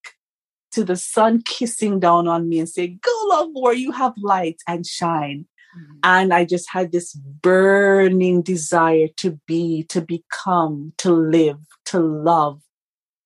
to 0.72 0.84
the 0.84 0.96
sun 0.96 1.42
kissing 1.42 1.98
down 1.98 2.28
on 2.28 2.48
me 2.48 2.58
and 2.58 2.68
say, 2.68 2.88
Go, 2.88 3.10
love 3.28 3.48
more, 3.52 3.72
you 3.72 3.90
have 3.92 4.12
light 4.18 4.60
and 4.68 4.86
shine. 4.86 5.46
Mm-hmm. 5.76 5.98
And 6.02 6.34
I 6.34 6.44
just 6.44 6.68
had 6.70 6.92
this 6.92 7.14
burning 7.14 8.42
desire 8.42 9.08
to 9.18 9.38
be, 9.46 9.84
to 9.84 10.02
become, 10.02 10.92
to 10.98 11.12
live, 11.12 11.58
to 11.86 12.00
love, 12.00 12.60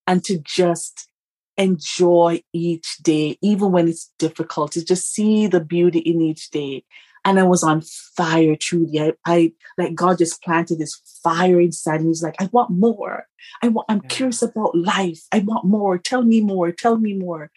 and 0.07 0.23
to 0.25 0.39
just 0.39 1.09
enjoy 1.57 2.41
each 2.53 2.99
day, 2.99 3.37
even 3.43 3.73
when 3.73 3.89
it's 3.89 4.13
difficult, 4.19 4.73
to 4.73 4.85
just 4.85 5.13
see 5.13 5.49
the 5.49 5.61
beauty 5.61 5.99
in 5.99 6.21
each 6.21 6.51
day 6.51 6.85
and 7.29 7.39
I 7.39 7.43
was 7.43 7.63
on 7.63 7.83
fire, 8.17 8.57
truly. 8.57 9.01
I, 9.01 9.13
I 9.27 9.53
like 9.77 9.95
God 9.95 10.19
just 10.19 10.43
planted 10.43 10.79
this 10.79 11.01
fire 11.23 11.61
inside 11.61 12.01
me. 12.01 12.09
He's 12.09 12.23
like, 12.23 12.41
I 12.41 12.49
want 12.53 12.71
more. 12.71 13.27
I 13.63 13.69
want, 13.69 13.87
I'm 13.91 14.01
yeah. 14.05 14.09
curious 14.09 14.43
about 14.43 14.75
life. 14.75 15.21
I 15.31 15.41
want 15.41 15.67
more. 15.67 15.99
Tell 15.99 16.23
me 16.23 16.41
more. 16.41 16.73
Tell 16.73 16.97
me 16.97 17.15
more. 17.15 17.51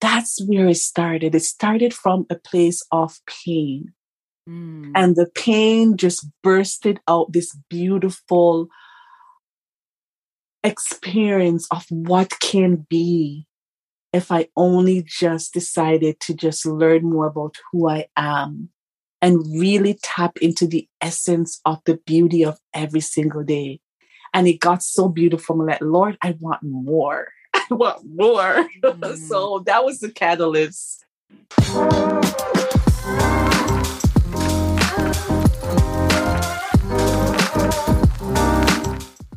That's 0.00 0.44
where 0.46 0.68
it 0.68 0.76
started. 0.76 1.34
It 1.34 1.40
started 1.40 1.94
from 1.94 2.26
a 2.28 2.34
place 2.34 2.82
of 2.92 3.18
pain. 3.26 3.94
Mm. 4.48 4.92
And 4.94 5.16
the 5.16 5.26
pain 5.34 5.96
just 5.96 6.26
bursted 6.42 7.00
out 7.08 7.32
this 7.32 7.56
beautiful 7.70 8.68
experience 10.62 11.66
of 11.70 11.86
what 11.88 12.32
can 12.40 12.86
be 12.90 13.46
if 14.12 14.30
I 14.30 14.48
only 14.56 15.02
just 15.02 15.54
decided 15.54 16.20
to 16.20 16.34
just 16.34 16.66
learn 16.66 17.04
more 17.04 17.26
about 17.26 17.56
who 17.72 17.88
I 17.88 18.06
am 18.16 18.70
and 19.24 19.58
really 19.58 19.98
tap 20.02 20.36
into 20.42 20.66
the 20.66 20.86
essence 21.00 21.58
of 21.64 21.80
the 21.86 21.96
beauty 22.04 22.44
of 22.44 22.58
every 22.74 23.00
single 23.00 23.42
day. 23.42 23.80
And 24.34 24.46
it 24.46 24.60
got 24.60 24.82
so 24.82 25.08
beautiful. 25.08 25.58
I'm 25.58 25.66
like, 25.66 25.80
Lord, 25.80 26.18
I 26.20 26.36
want 26.38 26.62
more. 26.62 27.28
I 27.54 27.64
want 27.70 28.04
more. 28.04 28.68
Mm. 28.84 29.16
so 29.16 29.62
that 29.64 29.82
was 29.82 30.00
the 30.00 30.10
catalyst. 30.10 31.06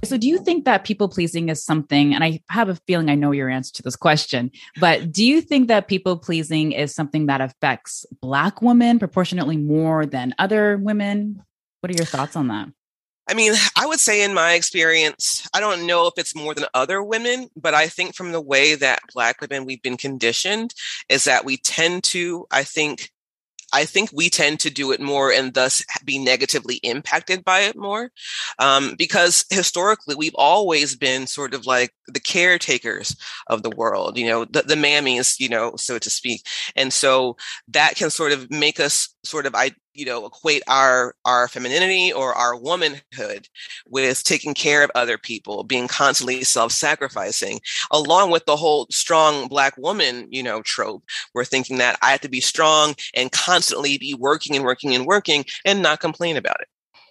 So, 0.07 0.15
do 0.15 0.27
you 0.27 0.37
think 0.37 0.63
that 0.63 0.85
people 0.85 1.09
pleasing 1.09 1.49
is 1.49 1.61
something, 1.61 2.15
and 2.15 2.23
I 2.23 2.39
have 2.49 2.69
a 2.69 2.75
feeling 2.87 3.09
I 3.09 3.15
know 3.15 3.31
your 3.31 3.49
answer 3.49 3.73
to 3.73 3.83
this 3.83 3.97
question, 3.97 4.51
but 4.79 5.11
do 5.11 5.25
you 5.25 5.41
think 5.41 5.67
that 5.67 5.89
people 5.89 6.17
pleasing 6.17 6.71
is 6.71 6.95
something 6.95 7.25
that 7.25 7.41
affects 7.41 8.05
Black 8.21 8.61
women 8.61 8.99
proportionately 8.99 9.57
more 9.57 10.05
than 10.05 10.33
other 10.39 10.77
women? 10.77 11.43
What 11.81 11.91
are 11.91 11.95
your 11.95 12.05
thoughts 12.05 12.37
on 12.37 12.47
that? 12.47 12.69
I 13.29 13.33
mean, 13.33 13.53
I 13.75 13.85
would 13.85 13.99
say 13.99 14.23
in 14.23 14.33
my 14.33 14.53
experience, 14.53 15.45
I 15.53 15.59
don't 15.59 15.85
know 15.85 16.07
if 16.07 16.13
it's 16.15 16.33
more 16.33 16.53
than 16.53 16.67
other 16.73 17.03
women, 17.03 17.49
but 17.57 17.73
I 17.73 17.87
think 17.87 18.15
from 18.15 18.31
the 18.31 18.39
way 18.39 18.75
that 18.75 19.01
Black 19.13 19.41
women 19.41 19.65
we've 19.65 19.81
been 19.81 19.97
conditioned 19.97 20.73
is 21.09 21.25
that 21.25 21.43
we 21.43 21.57
tend 21.57 22.05
to, 22.05 22.47
I 22.49 22.63
think, 22.63 23.11
I 23.73 23.85
think 23.85 24.09
we 24.13 24.29
tend 24.29 24.59
to 24.61 24.69
do 24.69 24.91
it 24.91 25.01
more 25.01 25.31
and 25.31 25.53
thus 25.53 25.83
be 26.05 26.17
negatively 26.17 26.75
impacted 26.83 27.43
by 27.43 27.61
it 27.61 27.75
more. 27.75 28.11
Um, 28.59 28.95
because 28.97 29.45
historically, 29.49 30.15
we've 30.15 30.35
always 30.35 30.95
been 30.95 31.27
sort 31.27 31.53
of 31.53 31.65
like 31.65 31.93
the 32.07 32.19
caretakers 32.19 33.15
of 33.47 33.63
the 33.63 33.69
world, 33.69 34.17
you 34.17 34.27
know, 34.27 34.45
the, 34.45 34.61
the 34.61 34.75
mammies, 34.75 35.39
you 35.39 35.49
know, 35.49 35.75
so 35.75 35.99
to 35.99 36.09
speak. 36.09 36.45
And 36.75 36.93
so 36.93 37.35
that 37.67 37.95
can 37.95 38.09
sort 38.09 38.31
of 38.31 38.49
make 38.49 38.79
us 38.79 39.13
sort 39.23 39.45
of 39.45 39.53
I 39.53 39.71
you 39.97 40.05
know 40.05 40.25
equate 40.25 40.61
our 40.67 41.15
our 41.25 41.47
femininity 41.47 42.13
or 42.13 42.33
our 42.33 42.55
womanhood 42.55 43.49
with 43.87 44.23
taking 44.23 44.53
care 44.53 44.83
of 44.83 44.91
other 44.95 45.17
people 45.17 45.63
being 45.63 45.87
constantly 45.87 46.43
self-sacrificing 46.43 47.59
along 47.91 48.29
with 48.31 48.45
the 48.45 48.55
whole 48.55 48.85
strong 48.91 49.47
black 49.47 49.75
woman 49.77 50.27
you 50.29 50.43
know 50.43 50.61
trope 50.61 51.03
we're 51.33 51.43
thinking 51.43 51.77
that 51.79 51.97
i 52.01 52.11
have 52.11 52.21
to 52.21 52.29
be 52.29 52.39
strong 52.39 52.93
and 53.15 53.31
constantly 53.31 53.97
be 53.97 54.13
working 54.13 54.55
and 54.55 54.63
working 54.63 54.93
and 54.93 55.05
working 55.05 55.43
and 55.65 55.81
not 55.81 55.99
complain 55.99 56.37
about 56.37 56.61
it 56.61 56.67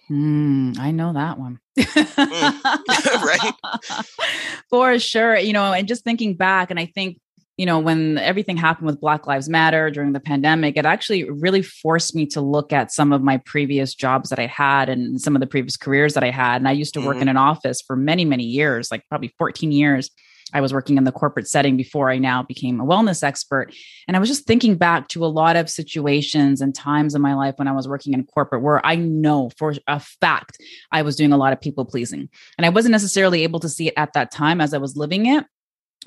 Mm, 0.09 0.79
I 0.79 0.91
know 0.91 1.11
that 1.11 1.37
one. 1.37 1.59
mm. 1.77 2.63
right. 3.25 4.05
For 4.69 4.97
sure. 4.99 5.37
You 5.37 5.51
know, 5.51 5.73
and 5.73 5.85
just 5.87 6.05
thinking 6.05 6.35
back, 6.35 6.71
and 6.71 6.79
I 6.79 6.85
think 6.85 7.19
you 7.57 7.65
know, 7.65 7.79
when 7.79 8.19
everything 8.19 8.55
happened 8.55 8.85
with 8.85 9.01
Black 9.01 9.25
Lives 9.25 9.49
Matter 9.49 9.89
during 9.89 10.13
the 10.13 10.19
pandemic, 10.19 10.77
it 10.77 10.85
actually 10.85 11.27
really 11.29 11.63
forced 11.63 12.15
me 12.15 12.27
to 12.27 12.39
look 12.39 12.71
at 12.71 12.91
some 12.91 13.11
of 13.11 13.23
my 13.23 13.37
previous 13.37 13.95
jobs 13.95 14.29
that 14.29 14.37
I 14.37 14.45
had 14.45 14.89
and 14.89 15.19
some 15.19 15.35
of 15.35 15.39
the 15.39 15.47
previous 15.47 15.75
careers 15.75 16.13
that 16.13 16.23
I 16.23 16.29
had. 16.29 16.57
And 16.57 16.67
I 16.67 16.73
used 16.73 16.93
to 16.93 17.01
work 17.01 17.15
mm-hmm. 17.15 17.23
in 17.23 17.29
an 17.29 17.37
office 17.37 17.81
for 17.81 17.95
many, 17.95 18.25
many 18.25 18.43
years, 18.43 18.91
like 18.91 19.03
probably 19.09 19.33
14 19.39 19.71
years. 19.71 20.11
I 20.53 20.61
was 20.61 20.71
working 20.71 20.97
in 20.97 21.03
the 21.03 21.11
corporate 21.11 21.49
setting 21.49 21.75
before 21.75 22.09
I 22.09 22.19
now 22.19 22.41
became 22.43 22.79
a 22.79 22.85
wellness 22.85 23.21
expert. 23.21 23.73
And 24.07 24.15
I 24.15 24.19
was 24.19 24.29
just 24.29 24.45
thinking 24.45 24.75
back 24.75 25.09
to 25.09 25.25
a 25.25 25.27
lot 25.27 25.57
of 25.57 25.69
situations 25.69 26.61
and 26.61 26.73
times 26.73 27.15
in 27.15 27.21
my 27.21 27.33
life 27.33 27.55
when 27.57 27.67
I 27.67 27.73
was 27.73 27.87
working 27.87 28.13
in 28.13 28.23
corporate 28.23 28.61
where 28.61 28.85
I 28.85 28.95
know 28.95 29.49
for 29.57 29.73
a 29.87 29.99
fact 29.99 30.57
I 30.91 31.01
was 31.01 31.17
doing 31.17 31.33
a 31.33 31.37
lot 31.37 31.51
of 31.51 31.59
people 31.59 31.83
pleasing. 31.83 32.29
And 32.57 32.65
I 32.65 32.69
wasn't 32.69 32.93
necessarily 32.93 33.43
able 33.43 33.59
to 33.59 33.67
see 33.67 33.87
it 33.87 33.95
at 33.97 34.13
that 34.13 34.31
time 34.31 34.61
as 34.61 34.73
I 34.73 34.77
was 34.77 34.95
living 34.95 35.25
it 35.25 35.45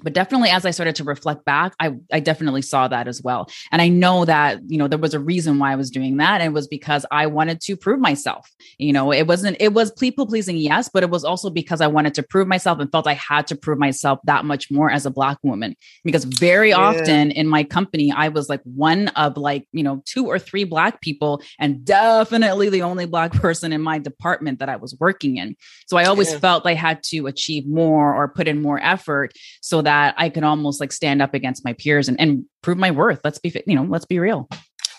but 0.02 0.12
definitely 0.12 0.48
as 0.48 0.64
i 0.64 0.70
started 0.70 0.94
to 0.94 1.04
reflect 1.04 1.44
back 1.44 1.74
i 1.80 1.94
i 2.12 2.20
definitely 2.20 2.62
saw 2.62 2.88
that 2.88 3.06
as 3.06 3.22
well 3.22 3.48
and 3.72 3.82
i 3.82 3.88
know 3.88 4.24
that 4.24 4.58
you 4.66 4.78
know 4.78 4.88
there 4.88 4.98
was 4.98 5.14
a 5.14 5.20
reason 5.20 5.58
why 5.58 5.72
i 5.72 5.76
was 5.76 5.90
doing 5.90 6.16
that 6.16 6.40
and 6.40 6.50
it 6.50 6.54
was 6.54 6.66
because 6.66 7.04
i 7.10 7.26
wanted 7.26 7.60
to 7.60 7.76
prove 7.76 8.00
myself 8.00 8.50
you 8.78 8.92
know 8.92 9.12
it 9.12 9.26
wasn't 9.26 9.56
it 9.60 9.72
was 9.72 9.90
people 9.92 10.26
pleasing 10.26 10.56
yes 10.56 10.88
but 10.92 11.02
it 11.02 11.10
was 11.10 11.24
also 11.24 11.50
because 11.50 11.80
i 11.80 11.86
wanted 11.86 12.14
to 12.14 12.22
prove 12.22 12.48
myself 12.48 12.78
and 12.78 12.90
felt 12.90 13.06
i 13.06 13.14
had 13.14 13.46
to 13.46 13.56
prove 13.56 13.78
myself 13.78 14.18
that 14.24 14.44
much 14.44 14.70
more 14.70 14.90
as 14.90 15.06
a 15.06 15.10
black 15.10 15.38
woman 15.42 15.76
because 16.04 16.24
very 16.24 16.70
yeah. 16.70 16.76
often 16.76 17.30
in 17.30 17.46
my 17.46 17.62
company 17.62 18.12
i 18.12 18.28
was 18.28 18.48
like 18.48 18.62
one 18.64 19.08
of 19.08 19.36
like 19.36 19.66
you 19.72 19.82
know 19.82 20.02
two 20.06 20.26
or 20.26 20.38
three 20.38 20.64
black 20.64 21.00
people 21.00 21.42
and 21.58 21.84
definitely 21.84 22.68
the 22.68 22.82
only 22.82 23.06
black 23.06 23.32
person 23.40 23.72
in 23.72 23.80
my 23.80 23.98
department 23.98 24.58
that 24.58 24.68
i 24.68 24.76
was 24.76 24.96
working 24.98 25.36
in 25.36 25.56
so 25.86 25.96
i 25.96 26.04
always 26.04 26.32
yeah. 26.32 26.38
felt 26.38 26.66
i 26.66 26.74
had 26.74 27.02
to 27.02 27.26
achieve 27.26 27.66
more 27.66 28.14
or 28.14 28.28
put 28.28 28.48
in 28.48 28.62
more 28.62 28.80
effort 28.82 29.32
so 29.60 29.82
that 29.82 29.89
I 29.90 30.28
can 30.30 30.44
almost 30.44 30.80
like 30.80 30.92
stand 30.92 31.22
up 31.22 31.34
against 31.34 31.64
my 31.64 31.72
peers 31.72 32.08
and, 32.08 32.20
and 32.20 32.44
prove 32.62 32.78
my 32.78 32.90
worth. 32.90 33.20
Let's 33.24 33.38
be, 33.38 33.52
you 33.66 33.74
know, 33.74 33.82
let's 33.82 34.06
be 34.06 34.18
real. 34.18 34.48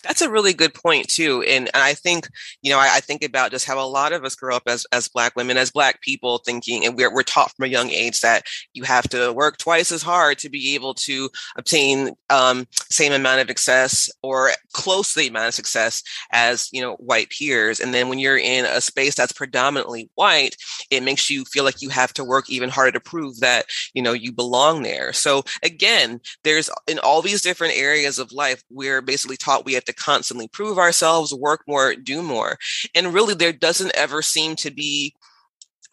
That's 0.04 0.22
a 0.22 0.30
really 0.30 0.54
good 0.54 0.74
point 0.74 1.08
too, 1.08 1.42
and, 1.44 1.70
I 1.74 1.94
think 1.94 2.30
you 2.62 2.72
know 2.72 2.78
I, 2.78 2.98
I, 2.98 3.00
think 3.00 3.24
about 3.24 3.52
just 3.52 3.66
how 3.66 3.80
a 3.80 3.88
lot 3.88 4.14
of 4.14 4.24
us 4.24 4.36
grow 4.36 4.56
up 4.56 4.64
as 4.68 4.86
as 4.92 5.08
Black 5.08 5.36
women, 5.36 5.58
as 5.58 5.72
Black 5.72 6.02
people, 6.02 6.38
thinking, 6.40 6.86
and 6.86 6.96
we're 6.96 7.14
we're 7.14 7.24
taught 7.24 7.52
from 7.56 7.66
a 7.66 7.70
young 7.70 7.90
age 7.90 8.22
that 8.22 8.46
you 8.74 8.84
have 8.84 9.08
to 9.10 9.34
work 9.34 9.58
twice 9.58 9.92
as 9.92 10.02
hard 10.02 10.38
to 10.40 10.50
be 10.50 10.76
able 10.76 10.94
to 10.94 11.30
obtain 11.58 12.12
um, 12.30 12.68
same 12.90 13.14
amount 13.14 13.42
of 13.42 13.48
success 13.48 14.10
or 14.22 14.52
close 14.74 15.14
to 15.14 15.20
the 15.20 15.28
amount 15.28 15.48
of 15.48 15.54
success 15.54 16.04
as 16.32 16.70
you 16.72 16.82
know 16.82 16.96
white 16.96 17.30
peers. 17.30 17.80
And 17.80 17.94
then 17.94 18.10
when 18.10 18.20
you're 18.20 18.38
in 18.38 18.66
a 18.66 18.82
space 18.82 19.16
that's 19.16 19.34
predominantly 19.34 20.10
white, 20.16 20.56
it 20.90 21.04
makes 21.04 21.30
you 21.30 21.46
feel 21.46 21.64
like 21.64 21.82
you 21.82 21.90
have 21.90 22.14
to 22.14 22.24
work 22.24 22.50
even 22.50 22.70
harder 22.70 22.92
to 22.92 23.00
prove 23.00 23.40
that 23.40 23.66
you 23.94 24.02
know 24.02 24.14
you 24.14 24.32
belong 24.32 24.84
there. 24.84 25.14
So 25.14 25.44
again, 25.64 26.20
there's 26.44 26.70
in 26.88 27.00
all 27.00 27.22
these 27.22 27.42
different 27.42 27.78
areas 27.78 28.20
of 28.20 28.32
life, 28.32 28.64
we're 28.70 29.02
basically 29.02 29.38
taught 29.38 29.66
we 29.66 29.74
have 29.74 29.86
to 29.86 29.91
to 29.92 30.04
constantly 30.04 30.48
prove 30.48 30.78
ourselves, 30.78 31.34
work 31.34 31.62
more, 31.68 31.96
do 31.96 32.22
more. 32.22 32.58
And 32.96 33.14
really, 33.14 33.34
there 33.34 33.54
doesn't 33.54 33.96
ever 33.96 34.22
seem 34.22 34.56
to 34.58 34.72
be 34.72 35.16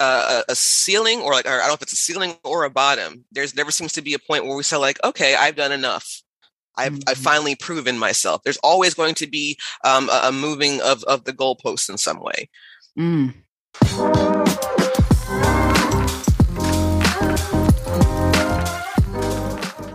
a, 0.00 0.44
a 0.48 0.54
ceiling 0.54 1.20
or 1.20 1.32
like, 1.32 1.46
or 1.46 1.50
I 1.50 1.58
don't 1.58 1.68
know 1.68 1.74
if 1.74 1.82
it's 1.82 1.92
a 1.92 1.96
ceiling 1.96 2.34
or 2.44 2.64
a 2.64 2.70
bottom. 2.70 3.24
There's 3.32 3.54
never 3.54 3.70
seems 3.70 3.92
to 3.94 4.02
be 4.02 4.14
a 4.14 4.18
point 4.18 4.46
where 4.46 4.56
we 4.56 4.62
say 4.62 4.76
like, 4.76 4.98
okay, 5.04 5.34
I've 5.34 5.56
done 5.56 5.72
enough. 5.72 6.22
I've, 6.76 6.92
mm-hmm. 6.92 7.08
I've 7.08 7.18
finally 7.18 7.56
proven 7.56 7.98
myself. 7.98 8.42
There's 8.44 8.58
always 8.58 8.94
going 8.94 9.16
to 9.16 9.26
be 9.26 9.58
um, 9.84 10.08
a, 10.08 10.28
a, 10.28 10.32
moving 10.32 10.80
of, 10.80 11.02
of 11.04 11.24
the 11.24 11.32
goalposts 11.32 11.90
in 11.90 11.98
some 11.98 12.20
way. 12.20 12.48
Mm. 12.96 13.34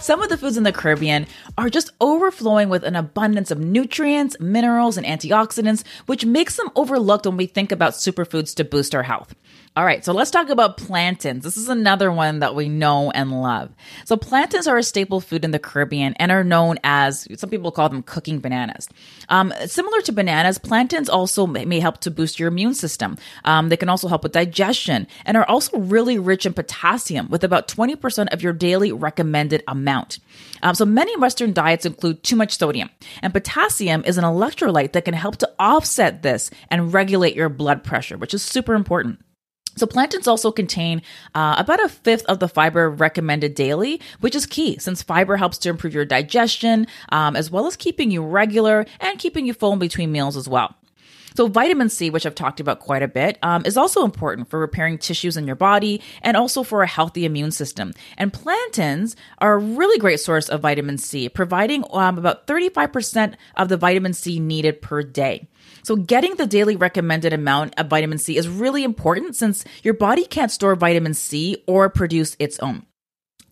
Some 0.03 0.21
of 0.21 0.27
the 0.27 0.37
foods 0.37 0.57
in 0.57 0.63
the 0.63 0.73
Caribbean 0.73 1.27
are 1.57 1.69
just 1.69 1.91
overflowing 2.01 2.67
with 2.67 2.83
an 2.83 2.93
abundance 2.93 3.51
of 3.51 3.59
nutrients, 3.59 4.37
minerals, 4.37 4.97
and 4.97 5.07
antioxidants, 5.07 5.85
which 6.07 6.25
makes 6.25 6.57
them 6.57 6.69
overlooked 6.75 7.25
when 7.25 7.37
we 7.37 7.45
think 7.45 7.71
about 7.71 7.93
superfoods 7.93 8.53
to 8.55 8.65
boost 8.65 8.93
our 8.93 9.03
health. 9.03 9.33
All 9.75 9.85
right, 9.85 10.05
so 10.05 10.13
let's 10.13 10.29
talk 10.29 10.49
about 10.49 10.77
plantains. 10.77 11.43
This 11.43 11.57
is 11.57 11.67
another 11.67 12.11
one 12.11 12.41
that 12.41 12.53
we 12.53 12.69
know 12.69 13.09
and 13.09 13.41
love. 13.41 13.71
So, 14.05 14.15
plantains 14.15 14.67
are 14.67 14.77
a 14.77 14.83
staple 14.83 15.19
food 15.19 15.43
in 15.43 15.49
the 15.49 15.57
Caribbean 15.57 16.13
and 16.17 16.31
are 16.31 16.43
known 16.43 16.77
as, 16.83 17.27
some 17.39 17.49
people 17.49 17.71
call 17.71 17.89
them 17.89 18.03
cooking 18.03 18.37
bananas. 18.37 18.87
Um, 19.29 19.51
similar 19.65 19.99
to 20.01 20.11
bananas, 20.11 20.59
plantains 20.59 21.09
also 21.09 21.47
may 21.47 21.79
help 21.79 22.01
to 22.01 22.11
boost 22.11 22.39
your 22.39 22.49
immune 22.49 22.75
system. 22.75 23.17
Um, 23.45 23.69
they 23.69 23.77
can 23.77 23.89
also 23.89 24.07
help 24.07 24.21
with 24.21 24.33
digestion 24.33 25.07
and 25.25 25.35
are 25.35 25.49
also 25.49 25.79
really 25.79 26.19
rich 26.19 26.45
in 26.45 26.53
potassium, 26.53 27.27
with 27.31 27.43
about 27.43 27.67
20% 27.67 28.31
of 28.31 28.43
your 28.43 28.53
daily 28.53 28.91
recommended 28.91 29.63
amount. 29.67 30.19
Um, 30.61 30.75
so, 30.75 30.85
many 30.85 31.17
Western 31.17 31.51
diets 31.51 31.87
include 31.87 32.21
too 32.21 32.35
much 32.35 32.59
sodium, 32.59 32.91
and 33.23 33.33
potassium 33.33 34.03
is 34.05 34.19
an 34.19 34.23
electrolyte 34.23 34.91
that 34.91 35.05
can 35.05 35.15
help 35.15 35.37
to 35.37 35.51
offset 35.57 36.21
this 36.21 36.51
and 36.69 36.93
regulate 36.93 37.35
your 37.35 37.49
blood 37.49 37.83
pressure, 37.83 38.19
which 38.19 38.35
is 38.35 38.43
super 38.43 38.75
important. 38.75 39.17
So 39.75 39.85
plantains 39.85 40.27
also 40.27 40.51
contain 40.51 41.01
uh, 41.33 41.55
about 41.57 41.83
a 41.83 41.89
fifth 41.89 42.25
of 42.25 42.39
the 42.39 42.47
fiber 42.47 42.89
recommended 42.89 43.55
daily, 43.55 44.01
which 44.19 44.35
is 44.35 44.45
key 44.45 44.77
since 44.77 45.01
fiber 45.01 45.37
helps 45.37 45.57
to 45.59 45.69
improve 45.69 45.93
your 45.93 46.05
digestion, 46.05 46.87
um, 47.09 47.35
as 47.35 47.49
well 47.49 47.67
as 47.67 47.75
keeping 47.75 48.11
you 48.11 48.23
regular 48.23 48.85
and 48.99 49.19
keeping 49.19 49.45
you 49.45 49.53
full 49.53 49.73
in 49.73 49.79
between 49.79 50.11
meals 50.11 50.37
as 50.37 50.47
well. 50.47 50.75
So 51.35 51.47
vitamin 51.47 51.89
C, 51.89 52.09
which 52.09 52.25
I've 52.25 52.35
talked 52.35 52.59
about 52.59 52.79
quite 52.79 53.03
a 53.03 53.07
bit, 53.07 53.37
um, 53.41 53.63
is 53.65 53.77
also 53.77 54.03
important 54.03 54.49
for 54.49 54.59
repairing 54.59 54.97
tissues 54.97 55.37
in 55.37 55.47
your 55.47 55.55
body 55.55 56.01
and 56.21 56.37
also 56.37 56.63
for 56.63 56.83
a 56.83 56.87
healthy 56.87 57.25
immune 57.25 57.51
system. 57.51 57.93
And 58.17 58.31
plantains 58.31 59.15
are 59.39 59.53
a 59.53 59.57
really 59.57 59.97
great 59.99 60.19
source 60.19 60.49
of 60.49 60.61
vitamin 60.61 60.97
C, 60.97 61.29
providing 61.29 61.83
um, 61.91 62.17
about 62.17 62.47
35% 62.47 63.35
of 63.55 63.69
the 63.69 63.77
vitamin 63.77 64.13
C 64.13 64.39
needed 64.39 64.81
per 64.81 65.01
day. 65.01 65.47
So 65.83 65.95
getting 65.95 66.35
the 66.35 66.47
daily 66.47 66.75
recommended 66.75 67.33
amount 67.33 67.73
of 67.77 67.87
vitamin 67.87 68.17
C 68.17 68.37
is 68.37 68.47
really 68.47 68.83
important 68.83 69.35
since 69.35 69.65
your 69.83 69.93
body 69.93 70.25
can't 70.25 70.51
store 70.51 70.75
vitamin 70.75 71.13
C 71.13 71.63
or 71.67 71.89
produce 71.89 72.35
its 72.39 72.59
own. 72.59 72.85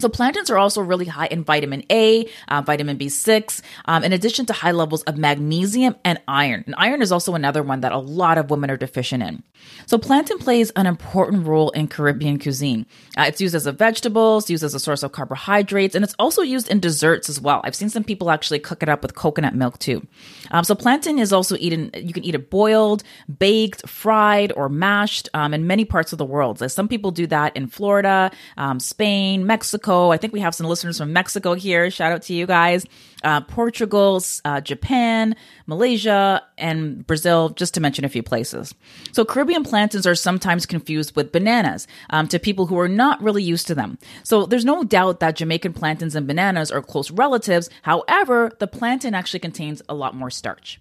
So 0.02 0.10
plantains 0.10 0.50
are 0.50 0.58
also 0.58 0.82
really 0.82 1.06
high 1.06 1.28
in 1.28 1.44
vitamin 1.44 1.84
A, 1.92 2.28
uh, 2.48 2.64
vitamin 2.64 2.98
B6, 2.98 3.62
um, 3.86 4.04
in 4.04 4.14
addition 4.14 4.48
to 4.48 4.54
high 4.54 4.72
levels 4.72 5.04
of 5.04 5.16
magnesium 5.16 5.96
and 6.04 6.20
iron. 6.28 6.64
And 6.66 6.74
iron 6.76 7.04
is 7.04 7.12
also 7.12 7.36
another 7.36 7.62
one 7.62 7.82
that 7.82 7.92
a 7.92 8.00
lot 8.00 8.40
of 8.40 8.50
women 8.50 8.72
are 8.72 8.78
deficient 8.78 9.22
in. 9.22 9.44
So 9.86 9.98
plantain 9.98 10.38
plays 10.38 10.72
an 10.72 10.86
important 10.86 11.46
role 11.46 11.70
in 11.72 11.88
Caribbean 11.88 12.40
cuisine. 12.40 12.86
Uh, 13.18 13.24
it's 13.28 13.42
used 13.42 13.56
as 13.56 13.66
a 13.66 13.72
vegetable, 13.72 14.38
it's 14.38 14.50
used 14.50 14.64
as 14.64 14.74
a 14.74 14.80
source 14.80 15.04
of 15.04 15.12
carbohydrates, 15.12 15.96
and 15.96 16.04
it's 16.04 16.16
also 16.18 16.42
used 16.42 16.70
in 16.70 16.80
desserts 16.80 17.30
as 17.30 17.42
well. 17.42 17.62
I've 17.64 17.76
seen 17.76 17.90
some 17.90 18.04
people 18.04 18.32
actually 18.32 18.60
cook 18.60 18.84
it 18.84 18.90
up 18.90 19.02
with 19.02 19.16
coconut 19.16 19.56
milk 19.56 19.80
too. 19.80 20.06
Um, 20.52 20.64
so 20.64 20.76
plantain 20.76 21.20
is 21.20 21.34
also 21.34 21.56
eaten, 21.58 21.92
you 21.96 22.14
can 22.14 22.24
eat 22.24 22.36
it 22.36 22.50
boiled, 22.50 23.04
baked, 23.40 23.88
fried, 23.90 24.52
or 24.56 24.70
mashed 24.70 25.30
um, 25.34 25.54
in 25.54 25.68
many 25.68 25.86
parts 25.86 26.12
of 26.12 26.18
the 26.18 26.26
world. 26.26 26.60
So 26.60 26.68
some 26.68 26.88
people 26.88 27.12
do 27.12 27.28
that 27.28 27.56
in 27.56 27.68
Florida, 27.68 28.32
um, 28.58 28.80
Spain, 28.80 29.46
Mexico, 29.46 29.72
Mexico. 29.72 30.12
I 30.12 30.18
think 30.18 30.34
we 30.34 30.40
have 30.40 30.56
some 30.56 30.68
listeners 30.68 30.98
from 30.98 31.14
Mexico 31.14 31.54
here. 31.54 31.90
Shout 31.92 32.12
out 32.12 32.24
to 32.24 32.34
you 32.34 32.46
guys. 32.46 32.86
Uh, 33.24 33.42
Portugal, 33.42 34.22
uh, 34.46 34.62
Japan, 34.62 35.36
Malaysia, 35.68 36.42
and 36.58 37.06
Brazil, 37.06 37.50
just 37.50 37.74
to 37.74 37.82
mention 37.82 38.06
a 38.06 38.10
few 38.10 38.24
places. 38.24 38.74
So 39.12 39.24
Caribbean 39.26 39.64
plantains 39.64 40.08
are 40.08 40.16
sometimes 40.16 40.66
confused 40.66 41.16
with 41.16 41.32
bananas 41.32 41.88
um, 42.10 42.28
to 42.30 42.40
people 42.40 42.66
who 42.68 42.80
are 42.80 42.88
not 42.88 43.22
really 43.22 43.44
used 43.44 43.68
to 43.68 43.76
them. 43.76 43.98
So 44.24 44.46
there's 44.46 44.66
no 44.66 44.84
doubt 44.84 45.20
that 45.20 45.36
Jamaican 45.36 45.74
plantains 45.74 46.16
and 46.16 46.28
bananas 46.28 46.72
are 46.72 46.82
close 46.82 47.12
relatives. 47.12 47.70
However, 47.84 48.52
the 48.60 48.68
plantain 48.68 49.14
actually 49.14 49.40
contains 49.40 49.82
a 49.88 49.94
lot 49.94 50.16
more 50.16 50.30
starch. 50.30 50.80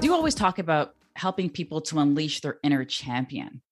Do 0.00 0.06
you 0.06 0.14
always 0.14 0.34
talk 0.34 0.58
about 0.58 0.94
helping 1.16 1.50
people 1.50 1.80
to 1.80 1.98
unleash 1.98 2.40
their 2.40 2.58
inner 2.62 2.84
champion. 2.84 3.62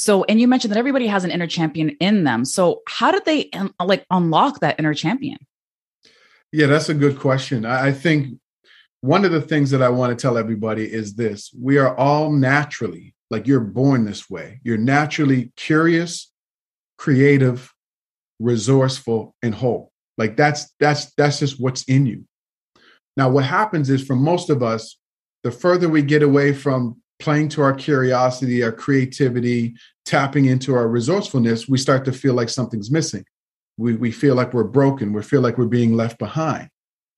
So, 0.00 0.24
and 0.24 0.40
you 0.40 0.48
mentioned 0.48 0.72
that 0.72 0.78
everybody 0.78 1.06
has 1.06 1.24
an 1.24 1.30
inner 1.30 1.46
champion 1.46 1.90
in 2.00 2.24
them. 2.24 2.44
So, 2.44 2.82
how 2.88 3.12
did 3.12 3.24
they 3.24 3.50
like 3.82 4.06
unlock 4.10 4.60
that 4.60 4.78
inner 4.78 4.94
champion? 4.94 5.38
Yeah, 6.52 6.66
that's 6.66 6.88
a 6.88 6.94
good 6.94 7.18
question. 7.18 7.64
I 7.64 7.92
think 7.92 8.38
one 9.02 9.24
of 9.24 9.32
the 9.32 9.40
things 9.40 9.70
that 9.70 9.82
I 9.82 9.88
want 9.88 10.16
to 10.16 10.20
tell 10.20 10.36
everybody 10.36 10.90
is 10.90 11.14
this 11.14 11.54
we 11.58 11.78
are 11.78 11.96
all 11.96 12.32
naturally, 12.32 13.14
like 13.30 13.46
you're 13.46 13.60
born 13.60 14.04
this 14.04 14.28
way, 14.28 14.60
you're 14.64 14.78
naturally 14.78 15.52
curious, 15.56 16.32
creative, 16.98 17.72
resourceful, 18.38 19.34
and 19.42 19.54
whole. 19.54 19.92
Like 20.18 20.36
that's 20.36 20.74
that's 20.80 21.12
that's 21.14 21.38
just 21.38 21.60
what's 21.60 21.84
in 21.84 22.06
you. 22.06 22.24
Now, 23.16 23.30
what 23.30 23.44
happens 23.44 23.90
is 23.90 24.04
for 24.04 24.16
most 24.16 24.50
of 24.50 24.62
us, 24.62 24.96
the 25.42 25.50
further 25.50 25.88
we 25.88 26.02
get 26.02 26.22
away 26.22 26.52
from 26.52 26.99
playing 27.20 27.50
to 27.50 27.62
our 27.62 27.74
curiosity, 27.74 28.62
our 28.62 28.72
creativity, 28.72 29.74
tapping 30.04 30.46
into 30.46 30.74
our 30.74 30.88
resourcefulness, 30.88 31.68
we 31.68 31.78
start 31.78 32.04
to 32.06 32.12
feel 32.12 32.34
like 32.34 32.48
something's 32.48 32.90
missing. 32.90 33.24
We, 33.76 33.94
we 33.94 34.10
feel 34.10 34.34
like 34.34 34.52
we're 34.52 34.64
broken. 34.64 35.12
We 35.12 35.22
feel 35.22 35.40
like 35.40 35.56
we're 35.56 35.66
being 35.66 35.94
left 35.94 36.18
behind. 36.18 36.68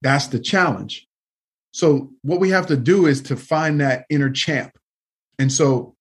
That's 0.02 0.26
the 0.26 0.38
challenge. 0.38 1.06
So, 1.72 2.10
what 2.22 2.40
we 2.40 2.50
have 2.50 2.66
to 2.66 2.76
do 2.76 3.06
is 3.06 3.22
to 3.22 3.36
find 3.36 3.80
that 3.80 4.04
inner 4.10 4.30
champ. 4.30 4.76
And 5.38 5.50
so, 5.50 5.96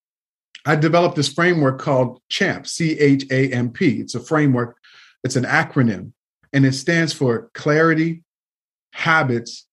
I 0.65 0.75
developed 0.75 1.15
this 1.15 1.31
framework 1.31 1.79
called 1.79 2.21
CHAMP, 2.29 2.67
C 2.67 2.99
H 2.99 3.25
A 3.31 3.51
M 3.51 3.71
P. 3.71 3.99
It's 3.99 4.15
a 4.15 4.19
framework, 4.19 4.77
it's 5.23 5.35
an 5.35 5.45
acronym, 5.45 6.11
and 6.53 6.65
it 6.65 6.73
stands 6.73 7.13
for 7.13 7.49
clarity, 7.53 8.23
habits, 8.93 9.65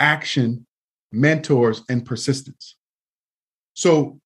action, 0.00 0.66
mentors, 1.12 1.82
and 1.88 2.06
persistence. 2.06 2.76
So 3.78 4.18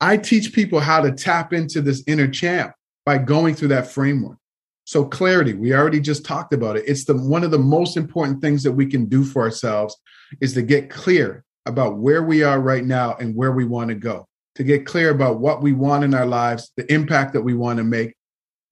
I 0.00 0.16
teach 0.16 0.52
people 0.52 0.80
how 0.80 1.00
to 1.02 1.12
tap 1.12 1.52
into 1.52 1.80
this 1.80 2.02
inner 2.08 2.26
champ 2.26 2.72
by 3.06 3.16
going 3.16 3.54
through 3.54 3.68
that 3.68 3.86
framework. 3.86 4.38
So 4.82 5.04
clarity, 5.04 5.54
we 5.54 5.72
already 5.72 6.00
just 6.00 6.24
talked 6.24 6.52
about 6.52 6.76
it. 6.76 6.82
It's 6.88 7.04
the 7.04 7.14
one 7.14 7.44
of 7.44 7.52
the 7.52 7.60
most 7.60 7.96
important 7.96 8.40
things 8.40 8.64
that 8.64 8.72
we 8.72 8.86
can 8.86 9.06
do 9.06 9.22
for 9.22 9.42
ourselves 9.42 9.96
is 10.40 10.52
to 10.54 10.62
get 10.62 10.90
clear 10.90 11.44
about 11.66 11.98
where 11.98 12.24
we 12.24 12.42
are 12.42 12.60
right 12.60 12.84
now 12.84 13.14
and 13.20 13.36
where 13.36 13.52
we 13.52 13.64
want 13.64 13.88
to 13.90 13.94
go. 13.94 14.26
To 14.56 14.64
get 14.64 14.84
clear 14.84 15.10
about 15.10 15.38
what 15.38 15.62
we 15.62 15.72
want 15.72 16.02
in 16.02 16.12
our 16.12 16.26
lives, 16.26 16.72
the 16.76 16.92
impact 16.92 17.34
that 17.34 17.42
we 17.42 17.54
want 17.54 17.76
to 17.76 17.84
make. 17.84 18.16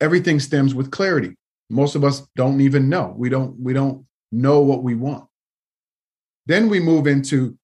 Everything 0.00 0.40
stems 0.40 0.74
with 0.74 0.90
clarity. 0.90 1.36
Most 1.70 1.94
of 1.94 2.02
us 2.02 2.26
don't 2.34 2.60
even 2.62 2.88
know. 2.88 3.14
We 3.16 3.28
don't 3.28 3.56
we 3.60 3.74
don't 3.74 4.06
know 4.32 4.58
what 4.58 4.82
we 4.82 4.96
want. 4.96 5.28
Then 6.46 6.68
we 6.68 6.80
move 6.80 7.06
into 7.06 7.57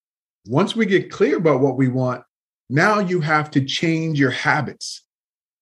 once 0.47 0.77
we 0.77 0.87
get 0.87 1.11
clear 1.11 1.37
about 1.37 1.61
what 1.61 1.77
we 1.77 1.89
want, 1.89 2.23
now 2.71 2.99
you 2.99 3.21
have 3.21 3.51
to 3.53 3.65
change 3.65 4.19
your 4.19 4.31
habits 4.31 5.03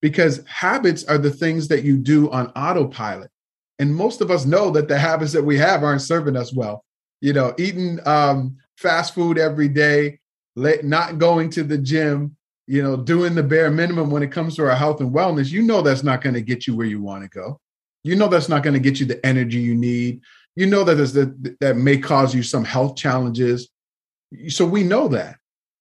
because 0.01 0.45
habits 0.47 1.05
are 1.05 1.18
the 1.18 1.31
things 1.31 1.68
that 1.68 1.85
you 1.85 1.97
do 1.97 2.31
on 2.31 2.49
autopilot. 2.49 3.31
And 3.79 3.95
most 3.95 4.21
of 4.21 4.31
us 4.31 4.45
know 4.45 4.71
that 4.71 4.88
the 4.88 4.99
habits 4.99 5.33
that 5.33 5.45
we 5.45 5.59
have 5.59 5.83
aren't 5.83 6.03
serving 6.03 6.37
us 6.37 6.53
well. 6.53 6.85
You 7.21 7.33
know, 7.33 7.55
eating 7.59 8.01
um, 8.07 8.57
fast 8.77 9.14
food 9.14 9.38
every 9.38 9.68
day, 9.68 10.18
not 10.57 11.18
going 11.18 11.51
to 11.51 11.62
the 11.62 11.79
gym, 11.79 12.37
you 12.66 12.83
know, 12.83 12.97
doing 12.97 13.35
the 13.35 13.42
bare 13.42 13.71
minimum 13.71 14.11
when 14.11 14.23
it 14.23 14.33
comes 14.33 14.57
to 14.57 14.68
our 14.68 14.77
health 14.77 15.01
and 15.01 15.12
wellness, 15.12 15.51
you 15.51 15.62
know 15.62 15.83
that's 15.83 16.03
not 16.03 16.21
going 16.21 16.35
to 16.35 16.42
get 16.42 16.66
you 16.66 16.77
where 16.77 16.87
you 16.87 17.01
want 17.01 17.23
to 17.23 17.29
go. 17.29 17.61
You 18.05 18.16
know 18.16 18.29
that's 18.29 18.49
not 18.49 18.62
going 18.62 18.75
to 18.75 18.81
get 18.81 19.01
you 19.01 19.07
the 19.07 19.25
energy 19.25 19.59
you 19.59 19.75
need. 19.75 20.21
You 20.57 20.66
know 20.66 20.85
that 20.85 20.95
that 20.95 21.57
that 21.61 21.77
may 21.77 21.97
cause 21.99 22.35
you 22.35 22.42
some 22.42 22.64
health 22.64 22.97
challenges. 22.97 23.68
So 24.49 24.64
we 24.64 24.83
know 24.83 25.09
that. 25.09 25.37